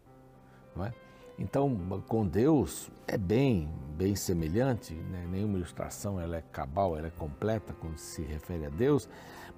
Não 0.75 0.85
é? 0.85 0.93
Então, 1.39 1.75
com 2.07 2.27
Deus 2.27 2.91
é 3.07 3.17
bem, 3.17 3.73
bem 3.97 4.15
semelhante, 4.15 4.93
né? 4.95 5.27
nenhuma 5.31 5.57
ilustração 5.57 6.21
ela 6.21 6.37
é 6.37 6.43
cabal, 6.53 6.99
ela 6.99 7.07
é 7.07 7.11
completa 7.11 7.73
quando 7.73 7.97
se 7.97 8.21
refere 8.21 8.67
a 8.67 8.69
Deus, 8.69 9.09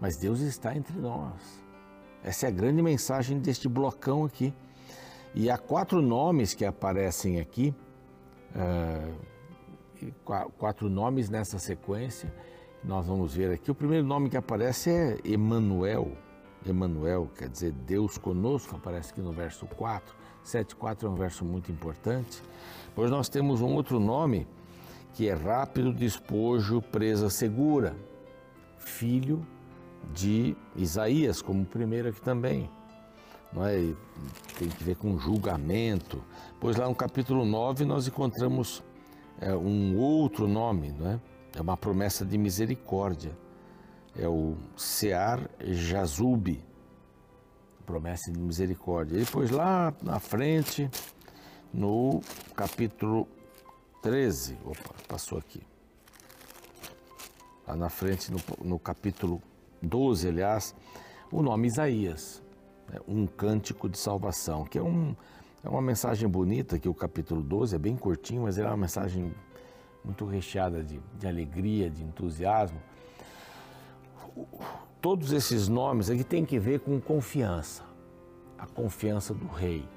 mas 0.00 0.16
Deus 0.16 0.40
está 0.40 0.76
entre 0.76 0.96
nós. 0.98 1.60
Essa 2.22 2.46
é 2.46 2.48
a 2.50 2.52
grande 2.52 2.80
mensagem 2.82 3.38
deste 3.40 3.68
blocão 3.68 4.24
aqui. 4.24 4.54
E 5.34 5.50
há 5.50 5.58
quatro 5.58 6.00
nomes 6.00 6.54
que 6.54 6.64
aparecem 6.64 7.40
aqui 7.40 7.74
uh, 8.54 10.12
quatro 10.58 10.88
nomes 10.88 11.28
nessa 11.28 11.58
sequência. 11.58 12.32
Nós 12.84 13.06
vamos 13.06 13.34
ver 13.34 13.52
aqui. 13.52 13.70
O 13.70 13.74
primeiro 13.74 14.06
nome 14.06 14.28
que 14.28 14.36
aparece 14.36 14.90
é 14.90 15.18
Emanuel. 15.24 16.12
Emanuel 16.66 17.30
quer 17.36 17.48
dizer 17.48 17.72
Deus 17.72 18.18
conosco, 18.18 18.76
aparece 18.76 19.12
aqui 19.12 19.20
no 19.20 19.32
verso 19.32 19.66
4. 19.66 20.14
7,4 20.44 21.04
é 21.04 21.08
um 21.08 21.14
verso 21.14 21.44
muito 21.44 21.70
importante. 21.70 22.42
Pois 22.94 23.10
nós 23.10 23.28
temos 23.28 23.60
um 23.60 23.74
outro 23.74 24.00
nome 24.00 24.46
que 25.14 25.28
é 25.28 25.34
rápido 25.34 25.92
despojo, 25.92 26.82
presa 26.82 27.30
segura. 27.30 27.94
Filho 28.78 29.46
de 30.12 30.56
Isaías, 30.74 31.40
como 31.40 31.64
primeiro 31.64 32.08
aqui 32.08 32.20
também 32.20 32.68
é? 33.60 33.94
tem 34.58 34.68
que 34.68 34.82
ver 34.82 34.96
com 34.96 35.18
julgamento. 35.18 36.22
Pois 36.60 36.76
lá 36.76 36.88
no 36.88 36.94
capítulo 36.94 37.44
9 37.44 37.84
nós 37.84 38.06
encontramos 38.06 38.82
é, 39.40 39.54
um 39.54 39.98
outro 39.98 40.46
nome, 40.48 40.92
não 40.92 41.10
é? 41.10 41.20
é 41.56 41.60
uma 41.60 41.76
promessa 41.76 42.24
de 42.24 42.38
misericórdia. 42.38 43.36
É 44.16 44.28
o 44.28 44.56
Sear 44.76 45.48
Jazub, 45.60 46.62
promessa 47.84 48.30
de 48.30 48.38
misericórdia. 48.38 49.16
E 49.16 49.24
depois 49.24 49.50
lá 49.50 49.92
na 50.02 50.18
frente, 50.20 50.90
no 51.72 52.20
capítulo 52.54 53.26
13, 54.02 54.58
opa, 54.64 54.94
passou 55.08 55.38
aqui. 55.38 55.62
Lá 57.66 57.76
na 57.76 57.88
frente, 57.88 58.30
no, 58.30 58.38
no 58.62 58.78
capítulo 58.78 59.42
12, 59.80 60.28
aliás, 60.28 60.74
o 61.30 61.42
nome 61.42 61.68
Isaías. 61.68 62.41
Né, 62.92 63.00
um 63.08 63.26
cântico 63.26 63.88
de 63.88 63.96
salvação, 63.96 64.64
que 64.64 64.78
é, 64.78 64.82
um, 64.82 65.16
é 65.64 65.68
uma 65.68 65.80
mensagem 65.80 66.28
bonita, 66.28 66.78
que 66.78 66.88
o 66.88 66.94
capítulo 66.94 67.42
12 67.42 67.74
é 67.74 67.78
bem 67.78 67.96
curtinho, 67.96 68.42
mas 68.42 68.58
é 68.58 68.66
uma 68.66 68.76
mensagem 68.76 69.34
muito 70.04 70.26
recheada 70.26 70.84
de, 70.84 71.00
de 71.18 71.26
alegria, 71.26 71.88
de 71.88 72.02
entusiasmo. 72.02 72.80
Todos 75.00 75.32
esses 75.32 75.68
nomes 75.68 76.10
aqui 76.10 76.24
têm 76.24 76.44
que 76.44 76.58
ver 76.58 76.80
com 76.80 77.00
confiança, 77.00 77.82
a 78.58 78.66
confiança 78.66 79.34
do 79.34 79.46
rei, 79.46 79.88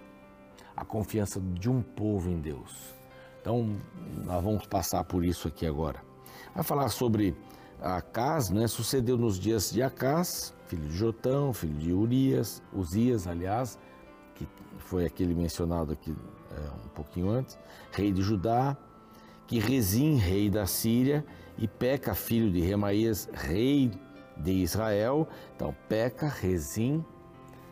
a 0.75 0.83
confiança 0.83 1.39
de 1.39 1.69
um 1.69 1.81
povo 1.81 2.29
em 2.29 2.39
Deus. 2.39 2.95
Então, 3.41 3.75
nós 4.23 4.43
vamos 4.43 4.65
passar 4.65 5.03
por 5.03 5.23
isso 5.23 5.47
aqui 5.47 5.67
agora. 5.67 6.01
Vai 6.53 6.63
falar 6.63 6.89
sobre 6.89 7.35
Acas, 7.79 8.49
né? 8.49 8.67
Sucedeu 8.67 9.17
nos 9.17 9.39
dias 9.39 9.71
de 9.71 9.83
Acas, 9.83 10.54
filho 10.67 10.88
de 10.88 10.98
Jotão, 10.98 11.53
filho 11.53 11.75
de 11.75 11.93
Urias, 11.93 12.62
Uzias, 12.74 13.27
aliás, 13.27 13.77
que 14.34 14.48
foi 14.77 15.05
aquele 15.05 15.34
mencionado 15.34 15.93
aqui 15.93 16.15
é, 16.51 16.86
um 16.86 16.89
pouquinho 16.89 17.29
antes, 17.29 17.57
rei 17.91 18.12
de 18.12 18.22
Judá, 18.22 18.75
que 19.48 19.60
Rezim, 19.60 20.15
rei 20.15 20.50
da 20.50 20.65
Síria, 20.65 21.25
e 21.57 21.67
Peca, 21.67 22.13
filho 22.13 22.51
de 22.51 22.60
Remaías, 22.60 23.29
rei 23.34 23.91
de 24.36 24.51
Israel. 24.51 25.27
Então, 25.55 25.74
Peca, 25.88 26.27
Rezim 26.27 27.05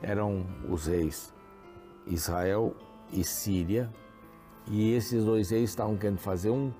eram 0.02 0.46
os 0.70 0.86
reis 0.88 1.34
Israel 2.06 2.76
e 3.12 3.24
Síria, 3.24 3.90
e 4.68 4.94
esses 4.94 5.26
dois 5.26 5.50
reis 5.50 5.70
estavam 5.70 5.98
querendo 5.98 6.20
fazer 6.20 6.50
um, 6.50 6.72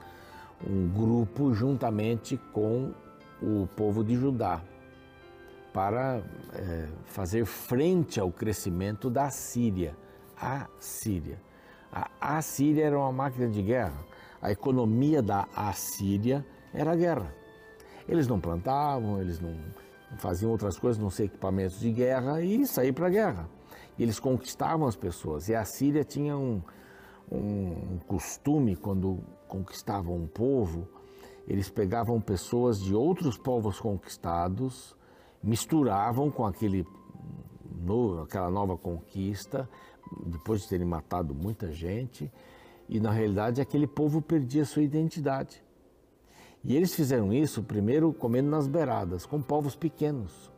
um 0.66 0.88
grupo 0.88 1.54
juntamente 1.54 2.40
com 2.54 2.94
o 3.42 3.68
povo 3.76 4.04
de 4.04 4.16
Judá 4.16 4.62
para 5.74 6.24
é, 6.54 6.88
fazer 7.06 7.46
frente 7.46 8.20
ao 8.20 8.32
crescimento 8.32 9.10
da 9.10 9.30
Síria. 9.30 9.98
A 10.40 10.68
Síria. 10.80 11.42
A 11.92 12.38
Assíria 12.38 12.86
era 12.86 12.98
uma 12.98 13.12
máquina 13.12 13.48
de 13.48 13.62
guerra. 13.62 14.06
A 14.42 14.52
economia 14.52 15.22
da 15.22 15.48
Assíria 15.56 16.46
era 16.74 16.92
a 16.92 16.96
guerra. 16.96 17.34
Eles 18.08 18.28
não 18.28 18.40
plantavam, 18.40 19.20
eles 19.20 19.40
não 19.40 19.56
faziam 20.18 20.52
outras 20.52 20.78
coisas, 20.78 21.02
não 21.02 21.10
sei, 21.10 21.26
equipamentos 21.26 21.80
de 21.80 21.92
guerra 21.92 22.42
e 22.42 22.66
saíam 22.68 22.94
para 22.94 23.08
a 23.08 23.10
guerra. 23.10 23.50
Eles 23.98 24.20
conquistavam 24.20 24.88
as 24.88 24.96
pessoas. 24.96 25.50
E 25.50 25.56
a 25.56 25.64
Síria 25.66 26.04
tinha 26.04 26.38
um, 26.38 26.62
um 27.32 28.00
costume, 28.08 28.76
quando 28.76 29.24
conquistavam 29.48 30.16
um 30.16 30.28
povo, 30.28 30.88
eles 31.48 31.70
pegavam 31.70 32.20
pessoas 32.20 32.80
de 32.82 32.94
outros 32.96 33.38
povos 33.38 33.80
conquistados, 33.80 34.96
misturavam 35.44 36.32
com 36.32 36.46
aquele 36.46 36.88
novo, 37.82 38.22
aquela 38.22 38.50
nova 38.50 38.78
conquista, 38.78 39.70
depois 40.26 40.62
de 40.62 40.70
terem 40.70 40.88
matado 40.88 41.36
muita 41.36 41.72
gente, 41.72 42.32
e 42.88 43.00
na 43.00 43.12
realidade 43.12 43.62
aquele 43.62 43.88
povo 43.88 44.22
perdia 44.22 44.66
sua 44.66 44.84
identidade. 44.84 45.64
E 46.64 46.76
eles 46.76 46.96
fizeram 46.96 47.34
isso 47.34 47.62
primeiro 47.62 48.14
comendo 48.14 48.50
nas 48.50 48.68
beiradas, 48.68 49.26
com 49.26 49.42
povos 49.42 49.76
pequenos. 49.76 50.52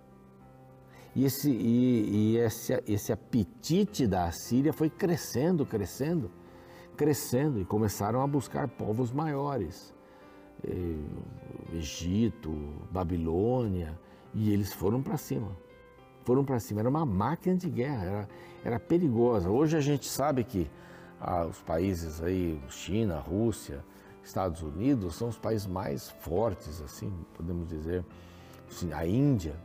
E 1.16 1.24
esse, 1.26 1.50
e, 1.50 2.34
e 2.34 2.38
esse, 2.38 2.84
esse 2.86 3.12
apetite 3.12 4.06
da 4.06 4.26
Assíria 4.26 4.74
foi 4.74 4.90
crescendo, 4.90 5.66
crescendo, 5.66 6.30
crescendo, 6.96 7.60
e 7.60 7.66
começaram 7.66 8.22
a 8.22 8.28
buscar 8.28 8.68
povos 8.68 9.12
maiores. 9.12 9.94
Egito, 11.74 12.52
Babilônia, 12.92 14.00
e 14.36 14.52
eles 14.52 14.74
foram 14.74 15.02
para 15.02 15.16
cima. 15.16 15.50
Foram 16.26 16.44
para 16.44 16.60
cima. 16.60 16.82
Era 16.82 16.90
uma 16.90 17.06
máquina 17.06 17.56
de 17.56 17.70
guerra, 17.70 18.04
era, 18.04 18.30
era 18.66 18.80
perigosa. 18.80 19.50
Hoje 19.50 19.78
a 19.78 19.82
gente 19.82 20.08
sabe 20.08 20.44
que 20.44 20.70
ah, 21.20 21.46
os 21.46 21.62
países 21.62 22.22
aí, 22.22 22.62
China, 22.70 23.18
Rússia, 23.20 23.84
Estados 24.22 24.62
Unidos, 24.62 25.16
são 25.16 25.30
os 25.30 25.38
países 25.38 25.66
mais 25.66 26.10
fortes, 26.10 26.82
assim, 26.82 27.12
podemos 27.34 27.70
dizer. 27.70 28.04
Assim, 28.70 28.92
a 28.92 29.08
Índia, 29.08 29.56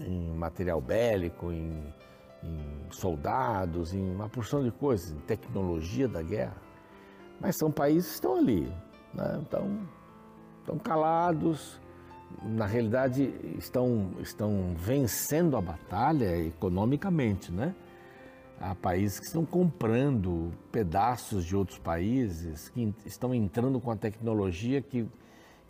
em 0.00 0.30
material 0.36 0.80
bélico, 0.80 1.50
em, 1.50 1.94
em 2.42 2.86
soldados, 2.90 3.94
em 3.94 4.10
uma 4.14 4.28
porção 4.28 4.62
de 4.62 4.70
coisas, 4.70 5.12
em 5.12 5.20
tecnologia 5.20 6.06
da 6.06 6.22
guerra. 6.22 6.56
Mas 7.40 7.56
são 7.56 7.70
países 7.70 8.08
que 8.08 8.14
estão 8.16 8.36
ali, 8.36 8.70
né? 9.14 9.40
estão, 9.42 9.88
estão 10.60 10.78
calados, 10.78 11.80
na 12.42 12.66
realidade 12.66 13.32
estão, 13.58 14.12
estão 14.20 14.74
vencendo 14.76 15.56
a 15.56 15.60
batalha 15.60 16.36
economicamente, 16.38 17.52
né? 17.52 17.74
Há 18.60 18.74
países 18.74 19.18
que 19.18 19.26
estão 19.26 19.44
comprando 19.44 20.52
pedaços 20.70 21.44
de 21.44 21.56
outros 21.56 21.78
países, 21.78 22.68
que 22.68 22.94
estão 23.04 23.34
entrando 23.34 23.80
com 23.80 23.90
a 23.90 23.96
tecnologia 23.96 24.80
que, 24.80 25.06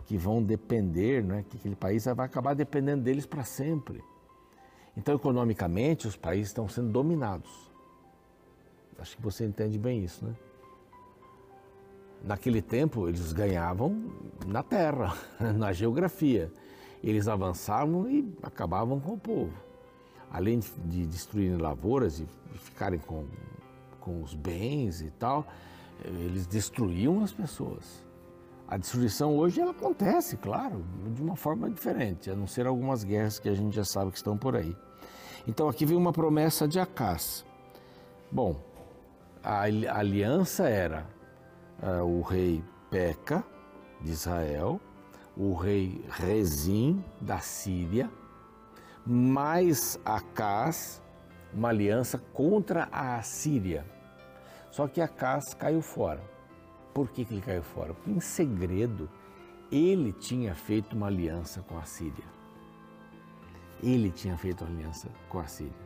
que 0.06 0.16
vão 0.16 0.42
depender, 0.42 1.25
né? 1.25 1.44
que 1.49 1.56
aquele 1.56 1.75
país 1.75 2.04
vai 2.04 2.26
acabar 2.26 2.54
dependendo 2.54 3.02
deles 3.02 3.26
para 3.26 3.42
sempre. 3.42 4.02
Então, 4.97 5.14
economicamente, 5.14 6.06
os 6.06 6.14
países 6.14 6.49
estão 6.49 6.68
sendo 6.68 6.90
dominados. 6.90 7.50
Acho 8.99 9.16
que 9.16 9.23
você 9.23 9.44
entende 9.44 9.78
bem 9.78 10.04
isso, 10.04 10.25
né? 10.25 10.35
Naquele 12.25 12.62
tempo, 12.62 13.07
eles 13.07 13.33
ganhavam 13.33 14.11
na 14.47 14.62
terra, 14.62 15.14
na 15.54 15.73
geografia. 15.73 16.50
Eles 17.02 17.28
avançavam 17.28 18.11
e 18.11 18.35
acabavam 18.43 18.99
com 18.99 19.12
o 19.12 19.19
povo. 19.19 19.52
Além 20.31 20.61
de 20.87 21.07
destruírem 21.07 21.59
lavouras 21.59 22.21
e 22.21 22.26
ficarem 22.59 22.99
com, 22.99 23.26
com 24.00 24.23
os 24.23 24.35
bens 24.35 25.02
e 25.02 25.11
tal, 25.11 25.47
eles 26.02 26.47
destruíam 26.47 27.23
as 27.23 27.33
pessoas. 27.33 28.02
A 28.66 28.78
destruição 28.78 29.37
hoje 29.37 29.61
ela 29.61 29.73
acontece, 29.73 30.38
claro, 30.38 30.83
de 31.14 31.23
uma 31.23 31.37
forma 31.37 31.69
diferente, 31.69 32.31
a 32.31 32.35
não 32.35 32.47
ser 32.47 32.66
algumas 32.66 33.04
guerras 33.04 33.38
que 33.38 33.50
a 33.50 33.54
gente 33.54 33.76
já 33.76 33.85
sabe 33.85 34.11
que 34.11 34.16
estão 34.16 34.37
por 34.38 34.57
aí. 34.57 34.75
Então 35.47 35.69
aqui 35.69 35.85
vem 35.85 35.97
uma 35.97 36.12
promessa 36.12 36.66
de 36.66 36.81
Acás. 36.81 37.45
Bom, 38.33 38.57
a 39.43 39.61
aliança 39.61 40.66
era 40.66 41.07
uh, 41.83 42.04
o 42.04 42.23
rei 42.23 42.62
Peca, 42.90 43.45
de 44.00 44.12
Israel, 44.12 44.81
o 45.37 45.54
rei 45.54 46.04
Rezim, 46.09 47.04
da 47.21 47.38
Síria, 47.38 48.11
mais 49.07 49.99
Acás, 50.04 51.02
uma 51.52 51.69
aliança 51.69 52.19
contra 52.33 52.88
a 52.90 53.21
Síria. 53.23 53.85
Só 54.71 54.88
que 54.88 55.00
Acás 55.00 55.54
caiu 55.54 55.81
fora. 55.81 56.23
Por 56.93 57.09
que, 57.11 57.25
que 57.25 57.35
ele 57.35 57.43
caiu 57.43 57.62
fora? 57.62 57.93
Porque 57.95 58.11
em 58.11 58.21
segredo 58.21 59.09
ele 59.71 60.12
tinha 60.12 60.54
feito 60.54 60.95
uma 60.95 61.09
aliança 61.09 61.62
com 61.62 61.76
a 61.78 61.85
Síria. 61.85 62.25
Ele 63.83 64.11
tinha 64.11 64.37
feito 64.37 64.64
aliança 64.64 65.09
com 65.28 65.38
a 65.38 65.47
Síria. 65.47 65.84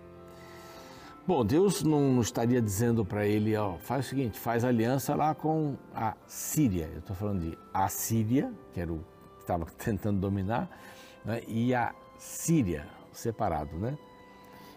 Bom, 1.29 1.45
Deus 1.45 1.83
não 1.83 2.23
estaria 2.23 2.59
dizendo 2.59 3.05
para 3.05 3.27
ele, 3.27 3.55
ó, 3.55 3.77
faz 3.77 4.07
o 4.07 4.09
seguinte, 4.09 4.39
faz 4.39 4.65
aliança 4.65 5.15
lá 5.15 5.35
com 5.35 5.77
a 5.95 6.17
Síria. 6.27 6.89
Eu 6.91 7.01
estou 7.01 7.15
falando 7.15 7.43
de 7.43 7.59
a 7.71 7.87
Síria, 7.91 8.51
que 8.73 8.81
era 8.81 8.91
o 8.91 8.97
que 9.37 9.43
estava 9.43 9.67
tentando 9.77 10.19
dominar, 10.19 10.71
né, 11.23 11.43
e 11.47 11.75
a 11.75 11.95
Síria, 12.17 12.87
separado, 13.13 13.77
né? 13.77 13.99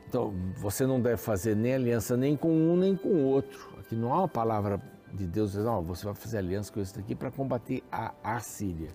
Então, 0.05 0.33
você 0.57 0.85
não 0.85 0.99
deve 0.99 1.15
fazer 1.15 1.55
nem 1.55 1.73
aliança 1.73 2.17
nem 2.17 2.35
com 2.35 2.51
um 2.51 2.75
nem 2.75 2.97
com 2.97 3.07
o 3.07 3.23
outro. 3.27 3.69
Aqui 3.79 3.95
não 3.95 4.13
há 4.13 4.17
uma 4.17 4.27
palavra 4.27 4.81
de 5.13 5.25
Deus 5.25 5.51
dizendo, 5.51 5.69
ó, 5.69 5.79
você 5.79 6.03
vai 6.03 6.15
fazer 6.15 6.39
aliança 6.39 6.69
com 6.69 6.81
esse 6.81 6.93
daqui 6.93 7.15
para 7.15 7.31
combater 7.31 7.81
a 7.89 8.13
Assíria. 8.21 8.93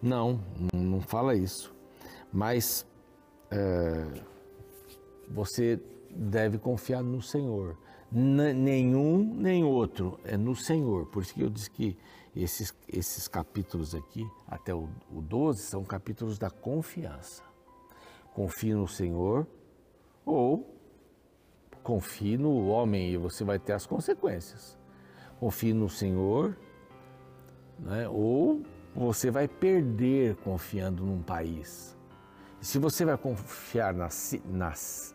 Não, 0.00 0.40
não 0.72 1.00
fala 1.00 1.34
isso. 1.34 1.74
Mas 2.32 2.86
é, 3.50 4.06
você 5.28 5.80
deve 6.14 6.58
confiar 6.58 7.02
no 7.02 7.20
Senhor. 7.20 7.76
N 8.10 8.52
nenhum 8.54 9.34
nem 9.34 9.64
outro, 9.64 10.18
é 10.24 10.36
no 10.36 10.56
Senhor. 10.56 11.06
Por 11.06 11.22
isso 11.22 11.34
que 11.34 11.42
eu 11.42 11.50
disse 11.50 11.70
que 11.70 11.96
esses, 12.34 12.74
esses 12.88 13.28
capítulos 13.28 13.94
aqui, 13.94 14.26
até 14.46 14.74
o, 14.74 14.88
o 15.12 15.20
12, 15.20 15.62
são 15.62 15.84
capítulos 15.84 16.38
da 16.38 16.50
confiança. 16.50 17.42
Confie 18.32 18.74
no 18.74 18.86
Senhor 18.86 19.46
ou 20.24 20.74
confie 21.82 22.36
no 22.36 22.68
homem 22.68 23.10
e 23.10 23.16
você 23.16 23.44
vai 23.44 23.58
ter 23.58 23.72
as 23.72 23.86
consequências. 23.86 24.78
Confie 25.40 25.72
no 25.72 25.88
Senhor 25.88 26.56
né? 27.78 28.08
ou 28.08 28.62
você 28.94 29.30
vai 29.30 29.48
perder 29.48 30.36
confiando 30.36 31.04
num 31.04 31.22
país. 31.22 31.97
Se 32.60 32.78
você 32.78 33.04
vai 33.04 33.16
confiar 33.16 33.94
na, 33.94 34.08
na 34.46 34.72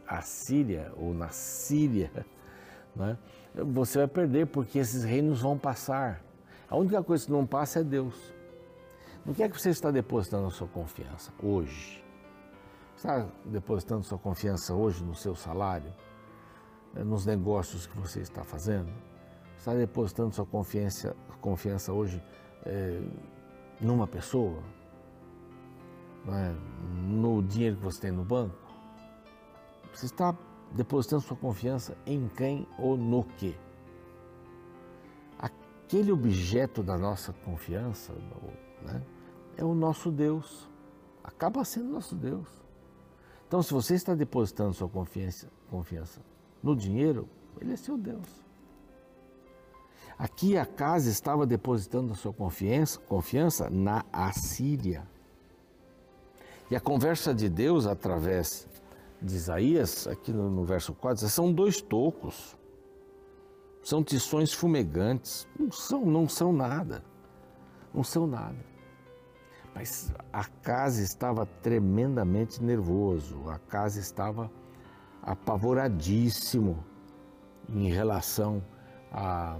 Assíria 0.08 0.91
ou 0.95 1.13
na 1.13 1.29
Síria, 1.29 2.12
né, 2.95 3.17
você 3.53 3.99
vai 3.99 4.08
perder, 4.08 4.47
porque 4.47 4.79
esses 4.79 5.03
reinos 5.03 5.41
vão 5.41 5.58
passar. 5.58 6.21
A 6.69 6.77
única 6.77 7.03
coisa 7.03 7.25
que 7.25 7.32
não 7.32 7.45
passa 7.45 7.82
é 7.82 7.84
Deus. 7.84 8.34
No 9.25 9.34
que 9.34 9.43
é 9.43 9.49
que 9.49 9.60
você 9.60 9.69
está 9.69 9.91
depositando 9.91 10.47
a 10.47 10.51
sua 10.51 10.67
confiança 10.67 11.32
hoje? 11.41 12.03
Está 12.95 13.27
depositando 13.45 14.03
sua 14.03 14.17
confiança 14.17 14.73
hoje 14.73 15.03
no 15.03 15.15
seu 15.15 15.36
salário? 15.36 15.93
Nos 16.93 17.25
negócios 17.25 17.86
que 17.86 17.97
você 17.97 18.21
está 18.21 18.43
fazendo? 18.43 18.91
Está 19.58 19.73
depositando 19.73 20.34
sua 20.34 20.45
confiança, 20.45 21.15
confiança 21.41 21.91
hoje 21.91 22.23
é, 22.65 23.01
numa 23.79 24.08
pessoa? 24.08 24.62
É? 26.27 26.55
no 27.07 27.41
dinheiro 27.41 27.77
que 27.77 27.83
você 27.83 28.01
tem 28.01 28.12
no 28.12 28.23
banco? 28.23 28.55
Você 29.93 30.05
está 30.05 30.36
depositando 30.71 31.21
sua 31.21 31.38
confiança 31.38 31.95
em 32.05 32.27
quem 32.27 32.67
ou 32.77 32.97
no 32.97 33.23
que? 33.23 33.55
Aquele 35.38 36.12
objeto 36.12 36.81
da 36.81 36.97
nossa 36.97 37.33
confiança 37.33 38.13
né, 38.81 39.01
é 39.57 39.63
o 39.63 39.73
nosso 39.73 40.12
Deus. 40.12 40.67
Acaba 41.23 41.63
sendo 41.63 41.89
nosso 41.89 42.15
Deus. 42.15 42.47
Então, 43.47 43.62
se 43.62 43.71
você 43.71 43.93
está 43.93 44.15
depositando 44.15 44.73
sua 44.73 44.89
confiança, 44.89 45.47
confiança 45.69 46.21
no 46.62 46.75
dinheiro, 46.75 47.29
ele 47.62 47.73
é 47.73 47.75
seu 47.75 47.97
Deus. 47.97 48.27
Aqui 50.17 50.57
a 50.57 50.65
casa 50.65 51.09
estava 51.09 51.45
depositando 51.45 52.13
a 52.13 52.15
sua 52.15 52.33
confiança, 52.33 52.99
confiança 52.99 53.69
na 53.69 54.05
Assíria. 54.12 55.07
E 56.73 56.75
a 56.75 56.79
conversa 56.79 57.36
de 57.36 57.47
Deus 57.47 57.86
através 57.86 58.67
de 59.21 59.36
Isaías, 59.36 60.07
aqui 60.07 60.33
no, 60.33 60.49
no 60.49 60.65
verso 60.65 60.91
4, 60.91 61.29
são 61.29 61.53
dois 61.53 61.79
tocos. 61.79 62.57
São 63.83 64.03
tições 64.03 64.51
fumegantes. 64.51 65.47
Não 65.59 65.71
são, 65.71 66.03
não 66.03 66.27
são 66.27 66.51
nada. 66.51 67.05
Não 67.93 68.03
são 68.03 68.25
nada. 68.25 68.57
Mas 69.75 70.12
a 70.33 70.45
casa 70.45 71.03
estava 71.03 71.45
tremendamente 71.45 72.63
nervoso. 72.63 73.47
A 73.51 73.59
casa 73.59 73.99
estava 73.99 74.49
apavoradíssimo 75.21 76.83
em 77.69 77.88
relação 77.91 78.65
a, 79.12 79.59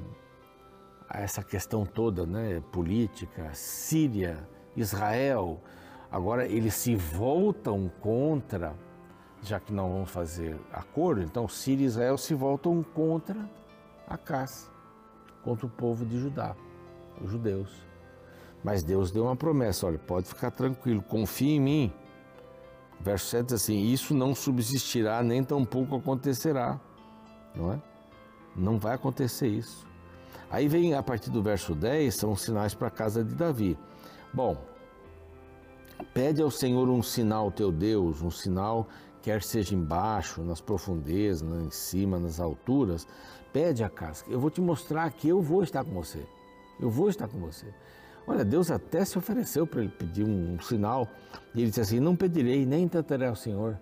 a 1.08 1.22
essa 1.22 1.44
questão 1.44 1.86
toda, 1.86 2.26
né, 2.26 2.60
política, 2.72 3.52
Síria, 3.54 4.50
Israel, 4.76 5.62
Agora 6.14 6.46
eles 6.46 6.76
se 6.76 6.96
voltam 6.96 7.92
contra, 8.00 8.76
já 9.42 9.60
que 9.60 9.74
não 9.74 9.92
vão 9.92 10.06
fazer 10.06 10.56
acordo, 10.72 11.24
então 11.24 11.48
Síria 11.48 11.86
e 11.86 11.88
Israel 11.88 12.20
se 12.20 12.36
voltam 12.36 12.84
contra 12.84 13.50
a 14.08 14.16
casa, 14.16 14.68
contra 15.44 15.66
o 15.66 15.70
povo 15.70 16.06
de 16.06 16.20
Judá, 16.20 16.56
os 17.20 17.32
judeus. 17.32 17.72
Mas 18.64 18.84
Deus 18.84 19.10
deu 19.10 19.24
uma 19.24 19.36
promessa: 19.36 19.88
olha, 19.88 19.98
pode 19.98 20.28
ficar 20.28 20.52
tranquilo, 20.52 21.02
confie 21.02 21.56
em 21.56 21.60
mim. 21.60 21.94
Verso 23.02 23.26
7 23.26 23.48
diz 23.48 23.54
assim: 23.54 23.82
Isso 23.82 24.14
não 24.14 24.36
subsistirá, 24.36 25.24
nem 25.24 25.44
tampouco 25.44 25.96
acontecerá. 25.96 26.80
Não 27.56 27.74
é? 27.74 27.82
Não 28.56 28.78
vai 28.78 28.94
acontecer 28.94 29.48
isso. 29.48 29.88
Aí 30.52 30.68
vem 30.68 30.94
a 30.94 31.02
partir 31.02 31.32
do 31.32 31.42
verso 31.42 31.74
10, 31.74 32.14
são 32.14 32.34
os 32.34 32.44
sinais 32.44 32.76
para 32.76 32.90
a 32.90 32.92
casa 32.92 33.24
de 33.24 33.34
Davi. 33.34 33.76
Bom, 34.32 34.56
Pede 36.14 36.42
ao 36.42 36.52
Senhor 36.52 36.90
um 36.90 37.02
sinal, 37.02 37.52
teu 37.52 37.72
Deus, 37.72 38.22
um 38.22 38.32
sinal, 38.32 38.88
quer 39.22 39.42
seja 39.42 39.74
embaixo, 39.76 40.42
nas 40.42 40.62
profundezas, 40.62 41.48
em 41.64 41.72
cima, 41.72 42.20
nas 42.20 42.40
alturas. 42.40 43.08
Pede 43.52 43.84
a 43.84 43.90
casa. 43.90 44.26
Eu 44.28 44.40
vou 44.40 44.50
te 44.50 44.62
mostrar 44.62 45.12
que 45.12 45.28
eu 45.28 45.42
vou 45.42 45.64
estar 45.64 45.84
com 45.84 45.92
você. 45.92 46.26
Eu 46.80 46.90
vou 46.90 47.10
estar 47.10 47.28
com 47.28 47.40
você. 47.40 47.68
Olha, 48.26 48.44
Deus 48.44 48.72
até 48.72 49.04
se 49.04 49.18
ofereceu 49.18 49.68
para 49.68 49.82
ele 49.82 49.90
pedir 49.90 50.24
um, 50.24 50.54
um, 50.54 50.60
sinal. 50.60 51.08
E 51.54 51.60
ele 51.60 51.70
disse 51.70 51.82
assim: 51.82 52.00
Não 52.00 52.16
pedirei, 52.16 52.66
nem 52.66 52.88
tentarei 52.88 53.28
ao 53.28 53.36
Senhor. 53.36 53.80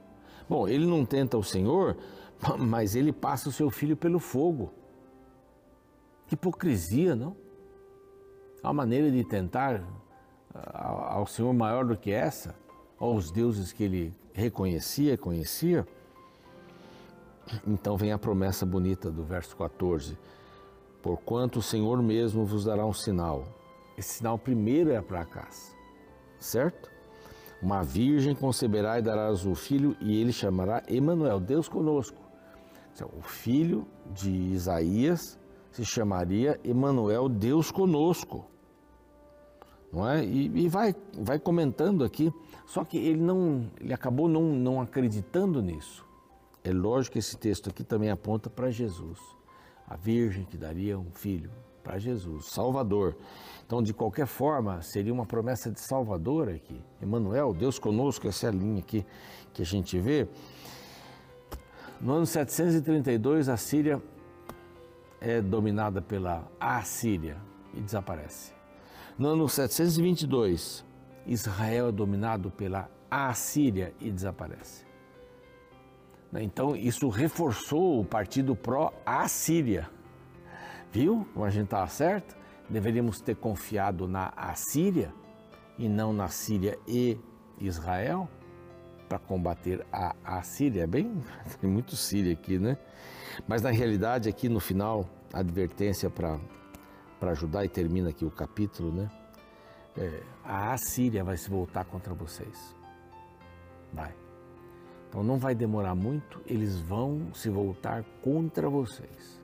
Bom, 0.50 0.67
ele 0.67 0.86
não 0.86 1.06
tenta 1.06 1.38
o 1.38 1.43
Senhor, 1.43 1.95
mas 2.60 2.95
ele 2.95 3.12
passa 3.12 3.50
o 3.50 3.52
seu 3.52 3.69
filho 3.69 3.95
pelo 3.95 4.19
fogo. 4.19 4.74
Que 6.28 6.36
hipocrisia, 6.36 7.15
não? 7.15 7.36
Uma 8.63 8.74
maneira 8.74 9.12
de 9.12 9.24
tentar 9.24 9.84
ao 10.53 11.25
Senhor 11.25 11.53
maior 11.53 11.85
do 11.85 11.97
que 11.97 12.11
essa, 12.11 12.55
aos 12.99 13.31
deuses 13.31 13.71
que 13.71 13.83
ele 13.83 14.13
reconhecia, 14.33 15.17
conhecia. 15.17 15.87
Então 17.65 17.97
vem 17.97 18.11
a 18.11 18.17
promessa 18.17 18.65
bonita 18.65 19.11
do 19.11 19.23
verso 19.23 19.55
14: 19.55 20.17
Porquanto 21.01 21.59
o 21.59 21.61
Senhor 21.61 22.01
mesmo 22.01 22.45
vos 22.45 22.65
dará 22.65 22.85
um 22.85 22.93
sinal. 22.93 23.47
Esse 23.97 24.15
sinal 24.15 24.37
primeiro 24.37 24.91
é 24.91 25.01
para 25.01 25.25
casa, 25.25 25.75
certo? 26.39 26.89
Uma 27.61 27.83
virgem 27.83 28.33
conceberá 28.33 28.97
e 28.97 29.01
darás 29.01 29.45
o 29.45 29.53
filho, 29.53 29.95
e 29.99 30.19
ele 30.19 30.33
chamará 30.33 30.81
Emanuel, 30.87 31.39
Deus 31.39 31.69
conosco. 31.69 32.17
O 33.17 33.21
filho 33.21 33.87
de 34.13 34.31
Isaías 34.31 35.39
se 35.71 35.85
chamaria 35.85 36.59
Emanuel, 36.63 37.29
Deus 37.29 37.71
conosco. 37.71 38.50
Não 39.91 40.08
é? 40.08 40.23
E, 40.23 40.47
e, 40.47 40.69
vai, 40.69 40.95
vai 41.13 41.38
comentando 41.38 42.04
aqui, 42.04 42.34
só 42.65 42.86
que 42.86 42.97
ele 42.97 43.19
não, 43.19 43.69
ele 43.80 43.93
acabou 43.93 44.27
não, 44.30 44.43
não 44.43 44.80
acreditando 44.80 45.62
nisso. 45.62 46.06
É 46.63 46.71
lógico 46.71 47.13
que 47.13 47.19
esse 47.19 47.36
texto 47.38 47.69
aqui 47.69 47.84
também 47.84 48.10
aponta 48.10 48.49
para 48.49 48.71
Jesus, 48.71 49.19
a 49.88 49.95
Virgem 49.95 50.45
que 50.45 50.58
daria 50.58 50.97
um 50.97 51.12
filho 51.12 51.51
para 51.84 51.97
Jesus, 51.99 52.45
Salvador. 52.45 53.17
Então, 53.65 53.82
de 53.82 53.93
qualquer 53.93 54.27
forma, 54.27 54.82
seria 54.82 55.13
uma 55.13 55.25
promessa 55.25 55.71
de 55.71 55.80
Salvador 55.80 56.49
aqui. 56.49 56.82
Emmanuel, 57.01 57.54
Deus 57.54 57.80
conosco, 57.80 58.27
essa 58.27 58.45
é 58.45 58.49
a 58.49 58.51
linha 58.51 58.80
aqui 58.80 59.06
que 59.54 59.62
a 59.62 59.65
gente 59.65 59.99
vê. 59.99 60.27
No 61.99 62.13
ano 62.13 62.25
732, 62.25 63.49
a 63.49 63.58
Síria 63.58 64.01
é 65.19 65.41
dominada 65.41 66.01
pela 66.01 66.47
Assíria 66.60 67.38
e 67.73 67.82
desaparece. 67.82 68.61
No 69.21 69.27
ano 69.27 69.47
722, 69.47 70.84
Israel 71.27 71.89
é 71.89 71.91
dominado 71.91 72.49
pela 72.49 72.89
Assíria 73.07 73.93
e 74.01 74.10
desaparece. 74.10 74.84
Então, 76.34 76.75
isso 76.75 77.07
reforçou 77.07 77.99
o 77.99 78.03
partido 78.03 78.55
pró-Assíria. 78.55 79.88
Viu 80.91 81.23
como 81.36 81.45
a 81.45 81.51
gente 81.51 81.65
estava 81.65 81.86
certo? 81.86 82.36
Deveríamos 82.67 83.21
ter 83.21 83.36
confiado 83.36 84.07
na 84.07 84.34
Assíria 84.36 85.13
e 85.77 85.88
não 85.88 86.12
na 86.12 86.27
Síria 86.27 86.79
e 86.88 87.15
Israel 87.60 88.27
para 89.07 89.19
combater 89.19 89.86
a 89.93 90.15
Assíria. 90.25 90.88
Bem, 90.88 91.21
tem 91.62 91.69
muito 91.69 91.95
Síria 91.95 92.34
aqui, 92.34 92.57
né? 92.57 92.75
Mas 93.47 93.62
na 93.62 93.69
realidade, 93.69 94.27
aqui 94.27 94.49
no 94.49 94.60
final, 94.60 95.07
a 95.31 95.41
advertência 95.41 96.10
para 96.10 96.39
ajudar 97.29 97.63
e 97.63 97.69
termina 97.69 98.10
aqui 98.10 98.25
o 98.25 98.31
capítulo, 98.31 98.91
né? 98.91 99.07
É, 99.95 100.23
a 100.43 100.73
Assíria 100.73 101.23
vai 101.23 101.38
se 101.38 101.47
voltar 101.47 101.86
contra 101.86 102.15
vocês. 102.15 102.75
Vai. 103.93 104.12
Então 105.07 105.21
não 105.23 105.38
vai 105.38 105.53
demorar 105.53 105.93
muito, 105.93 106.41
eles 106.47 106.79
vão 106.79 107.31
se 107.34 107.49
voltar 107.49 108.03
contra 108.23 108.67
vocês. 108.67 109.39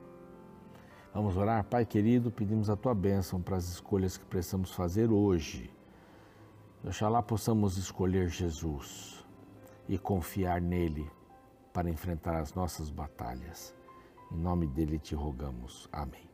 Vamos 1.14 1.36
orar, 1.36 1.62
Pai 1.64 1.84
querido, 1.84 2.30
pedimos 2.30 2.70
a 2.70 2.76
tua 2.76 2.94
bênção 2.94 3.40
para 3.40 3.56
as 3.56 3.68
escolhas 3.68 4.16
que 4.16 4.24
precisamos 4.24 4.72
fazer 4.72 5.10
hoje. 5.10 5.70
Oxalá 6.84 7.22
possamos 7.22 7.76
escolher 7.76 8.28
Jesus 8.28 9.24
e 9.88 9.98
confiar 9.98 10.60
nele 10.60 11.10
para 11.72 11.90
enfrentar 11.90 12.40
as 12.40 12.54
nossas 12.54 12.90
batalhas. 12.90 13.74
Em 14.32 14.36
nome 14.36 14.66
dele 14.66 14.98
te 14.98 15.14
rogamos. 15.14 15.88
Amém. 15.92 16.27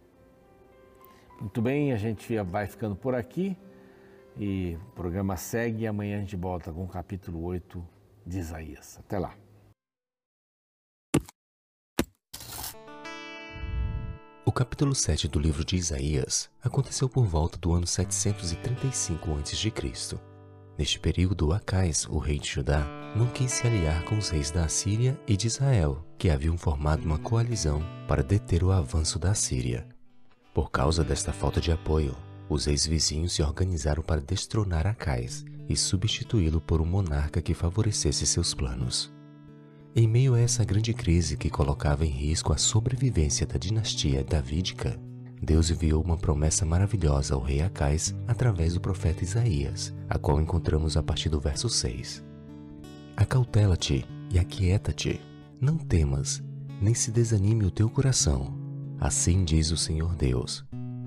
Muito 1.40 1.60
bem, 1.60 1.92
a 1.92 1.96
gente 1.96 2.36
vai 2.42 2.66
ficando 2.66 2.96
por 2.96 3.14
aqui 3.14 3.56
e 4.36 4.76
o 4.76 4.94
programa 4.94 5.36
segue 5.36 5.82
e 5.82 5.86
amanhã 5.86 6.16
a 6.16 6.20
gente 6.20 6.36
volta 6.36 6.72
com 6.72 6.84
o 6.84 6.88
capítulo 6.88 7.42
8 7.42 7.86
de 8.26 8.38
Isaías. 8.38 8.98
Até 8.98 9.18
lá. 9.18 9.34
O 14.46 14.52
capítulo 14.52 14.94
7 14.94 15.26
do 15.26 15.38
livro 15.38 15.64
de 15.64 15.76
Isaías 15.76 16.50
aconteceu 16.62 17.08
por 17.08 17.24
volta 17.24 17.58
do 17.58 17.72
ano 17.72 17.86
735 17.86 19.32
a.C. 19.32 20.18
Neste 20.76 20.98
período, 20.98 21.52
Acais, 21.52 22.06
o 22.06 22.18
rei 22.18 22.38
de 22.38 22.48
Judá, 22.48 22.84
não 23.16 23.28
quis 23.28 23.52
se 23.52 23.66
aliar 23.66 24.04
com 24.04 24.18
os 24.18 24.28
reis 24.28 24.50
da 24.50 24.64
Assíria 24.64 25.18
e 25.26 25.36
de 25.36 25.46
Israel, 25.46 26.04
que 26.18 26.28
haviam 26.28 26.58
formado 26.58 27.04
uma 27.04 27.18
coalizão 27.18 27.80
para 28.08 28.22
deter 28.22 28.64
o 28.64 28.72
avanço 28.72 29.18
da 29.18 29.30
Assíria. 29.30 29.93
Por 30.54 30.70
causa 30.70 31.02
desta 31.02 31.32
falta 31.32 31.60
de 31.60 31.72
apoio, 31.72 32.14
os 32.48 32.66
reis 32.66 32.86
vizinhos 32.86 33.32
se 33.32 33.42
organizaram 33.42 34.04
para 34.04 34.20
destronar 34.20 34.86
Acais 34.86 35.44
e 35.68 35.76
substituí-lo 35.76 36.60
por 36.60 36.80
um 36.80 36.86
monarca 36.86 37.42
que 37.42 37.52
favorecesse 37.52 38.24
seus 38.24 38.54
planos. 38.54 39.12
Em 39.96 40.06
meio 40.06 40.34
a 40.34 40.40
essa 40.40 40.64
grande 40.64 40.94
crise 40.94 41.36
que 41.36 41.50
colocava 41.50 42.06
em 42.06 42.10
risco 42.10 42.52
a 42.52 42.56
sobrevivência 42.56 43.44
da 43.44 43.58
dinastia 43.58 44.22
davídica, 44.22 44.96
Deus 45.42 45.70
enviou 45.70 46.00
uma 46.00 46.16
promessa 46.16 46.64
maravilhosa 46.64 47.34
ao 47.34 47.42
rei 47.42 47.60
Acais 47.60 48.14
através 48.28 48.74
do 48.74 48.80
profeta 48.80 49.24
Isaías, 49.24 49.92
a 50.08 50.18
qual 50.18 50.40
encontramos 50.40 50.96
a 50.96 51.02
partir 51.02 51.28
do 51.28 51.40
verso 51.40 51.68
6. 51.68 52.24
Acautela-te 53.16 54.06
e 54.32 54.38
aquieta-te, 54.38 55.20
não 55.60 55.76
temas, 55.76 56.40
nem 56.80 56.94
se 56.94 57.10
desanime 57.10 57.64
o 57.64 57.70
teu 57.72 57.90
coração. 57.90 58.63
Assim 59.00 59.44
diz 59.44 59.70
o 59.70 59.76
Senhor 59.76 60.14
Deus: 60.14 60.64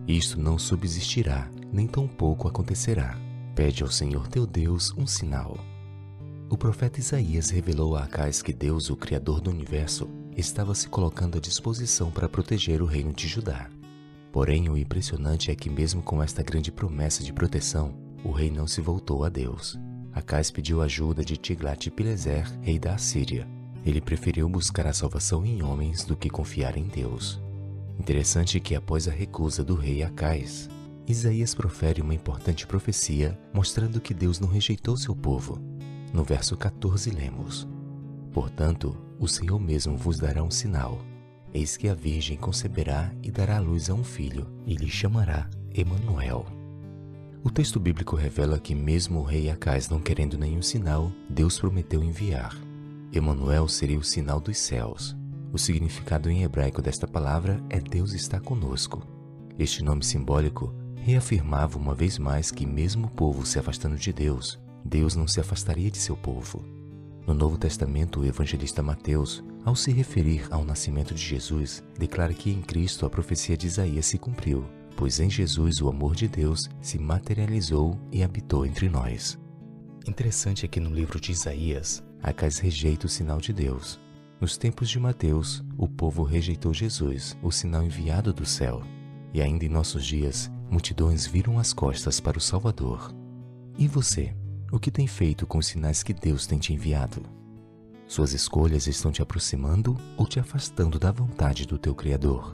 Isto 0.08 0.39
não 0.39 0.60
subsistirá, 0.60 1.50
nem 1.71 1.88
tampouco 1.88 2.47
acontecerá. 2.47 3.17
Pede 3.56 3.84
ao 3.84 3.89
Senhor 3.89 4.28
teu 4.28 4.45
Deus 4.45 4.93
um 4.97 5.08
sinal. 5.08 5.58
O 6.50 6.58
profeta 6.58 7.00
Isaías 7.00 7.50
revelou 7.50 7.95
a 7.95 8.04
Acais 8.04 8.41
que 8.41 8.54
Deus, 8.54 8.89
o 8.89 8.95
Criador 8.95 9.41
do 9.41 9.50
universo, 9.50 10.08
estava 10.36 10.73
se 10.76 10.88
colocando 10.88 11.38
à 11.38 11.41
disposição 11.41 12.12
para 12.12 12.30
proteger 12.30 12.82
o 12.82 12.86
reino 12.86 13.12
de 13.12 13.28
Judá. 13.28 13.69
Porém, 14.32 14.69
o 14.69 14.78
impressionante 14.78 15.50
é 15.50 15.56
que, 15.56 15.69
mesmo 15.69 16.02
com 16.02 16.21
esta 16.21 16.43
grande 16.43 16.71
promessa 16.71 17.23
de 17.23 17.34
proteção, 17.34 17.97
o 18.23 18.32
rei 18.32 18.52
não 18.52 18.67
se 18.67 18.80
voltou 18.80 19.23
a 19.23 19.30
Deus. 19.30 19.78
Acais 20.13 20.52
pediu 20.52 20.82
ajuda 20.82 21.26
de 21.26 21.36
Tiglat-Pileser, 21.36 22.47
rei 22.62 22.78
da 22.78 22.93
Assíria. 22.93 23.47
Ele 23.86 24.00
preferiu 24.00 24.47
buscar 24.47 24.88
a 24.88 24.93
salvação 24.93 25.45
em 25.45 25.63
homens 25.63 26.06
do 26.06 26.15
que 26.15 26.30
confiar 26.30 26.78
em 26.78 26.88
Deus. 26.88 27.41
Interessante 27.99 28.60
que, 28.60 28.75
após 28.75 29.07
a 29.07 29.12
recusa 29.12 29.63
do 29.63 29.75
rei 29.75 30.03
Acais, 30.03 30.69
Isaías 31.07 31.55
profere 31.55 32.01
uma 32.01 32.13
importante 32.13 32.67
profecia 32.67 33.38
mostrando 33.53 33.99
que 33.99 34.13
Deus 34.13 34.39
não 34.39 34.47
rejeitou 34.47 34.95
seu 34.97 35.15
povo, 35.15 35.60
no 36.13 36.23
verso 36.23 36.55
14 36.55 37.10
lemos: 37.10 37.67
Portanto, 38.31 38.95
o 39.19 39.27
Senhor 39.27 39.60
mesmo 39.60 39.97
vos 39.97 40.19
dará 40.19 40.43
um 40.43 40.51
sinal. 40.51 40.99
Eis 41.53 41.75
que 41.75 41.88
a 41.89 41.95
Virgem 41.95 42.38
conceberá 42.38 43.12
e 43.23 43.31
dará 43.31 43.60
luz 43.60 43.89
a 43.89 43.93
um 43.93 44.03
filho, 44.03 44.47
e 44.65 44.75
lhe 44.75 44.89
chamará 44.89 45.49
Emanuel. 45.73 46.45
O 47.43 47.49
texto 47.49 47.79
bíblico 47.79 48.15
revela 48.15 48.60
que 48.60 48.75
mesmo 48.75 49.19
o 49.19 49.23
rei 49.23 49.49
Acais 49.49 49.89
não 49.89 49.99
querendo 49.99 50.38
nenhum 50.38 50.62
sinal, 50.62 51.12
Deus 51.29 51.57
prometeu 51.57 52.03
enviar. 52.03 52.55
Emanuel 53.12 53.67
seria 53.67 53.97
o 53.97 54.03
sinal 54.03 54.39
dos 54.39 54.57
céus. 54.57 55.16
O 55.51 55.57
significado 55.57 56.29
em 56.29 56.43
hebraico 56.43 56.81
desta 56.81 57.07
palavra 57.07 57.63
é 57.69 57.79
Deus 57.79 58.13
está 58.13 58.39
conosco. 58.39 59.01
Este 59.57 59.83
nome 59.83 60.03
simbólico 60.03 60.73
reafirmava 60.95 61.77
uma 61.77 61.95
vez 61.95 62.19
mais 62.19 62.51
que 62.51 62.65
mesmo 62.65 63.07
o 63.07 63.12
povo 63.12 63.45
se 63.45 63.57
afastando 63.57 63.95
de 63.95 64.12
Deus, 64.12 64.60
Deus 64.83 65.15
não 65.15 65.27
se 65.27 65.39
afastaria 65.39 65.89
de 65.89 65.97
seu 65.97 66.17
povo. 66.17 66.63
No 67.25 67.33
Novo 67.33 67.57
Testamento, 67.57 68.21
o 68.21 68.25
evangelista 68.25 68.81
Mateus, 68.83 69.43
ao 69.65 69.75
se 69.75 69.91
referir 69.91 70.47
ao 70.49 70.63
nascimento 70.63 71.13
de 71.13 71.21
Jesus, 71.21 71.83
declara 71.97 72.33
que 72.33 72.51
em 72.51 72.62
Cristo 72.62 73.05
a 73.05 73.10
profecia 73.10 73.57
de 73.57 73.67
Isaías 73.67 74.05
se 74.05 74.17
cumpriu, 74.17 74.65
pois 74.95 75.19
em 75.19 75.29
Jesus 75.29 75.81
o 75.81 75.89
amor 75.89 76.15
de 76.15 76.27
Deus 76.27 76.69
se 76.81 76.97
materializou 76.97 77.99
e 78.12 78.23
habitou 78.23 78.65
entre 78.65 78.88
nós. 78.89 79.38
Interessante 80.07 80.65
é 80.65 80.67
que 80.69 80.79
no 80.79 80.89
livro 80.89 81.19
de 81.19 81.31
Isaías, 81.31 82.03
Acais 82.23 82.60
rejeita 82.60 83.05
o 83.05 83.10
sinal 83.10 83.39
de 83.39 83.51
Deus. 83.53 83.99
Nos 84.39 84.56
tempos 84.56 84.88
de 84.88 85.00
Mateus, 85.00 85.63
o 85.76 85.88
povo 85.88 86.21
rejeitou 86.21 86.71
Jesus, 86.71 87.36
o 87.41 87.52
sinal 87.52 87.82
enviado 87.82 88.32
do 88.32 88.45
céu. 88.45 88.84
E 89.34 89.41
ainda 89.41 89.65
em 89.65 89.69
nossos 89.69 90.06
dias, 90.06 90.52
multidões 90.69 91.26
viram 91.26 91.58
as 91.58 91.73
costas 91.73 92.19
para 92.19 92.38
o 92.38 92.41
Salvador. 92.41 93.12
E 93.80 93.88
você? 93.88 94.36
O 94.71 94.80
que 94.80 94.91
tem 94.91 95.08
feito 95.08 95.47
com 95.47 95.58
os 95.58 95.65
sinais 95.65 96.04
que 96.04 96.13
Deus 96.13 96.45
tem 96.45 96.60
te 96.60 96.71
enviado? 96.71 97.23
Suas 98.06 98.32
escolhas 98.32 98.86
estão 98.86 99.12
te 99.12 99.23
aproximando 99.23 99.97
ou 100.15 100.28
te 100.28 100.39
afastando 100.39 101.00
da 101.00 101.12
vontade 101.12 101.65
do 101.65 101.80
teu 101.80 101.95
Criador? 101.95 102.54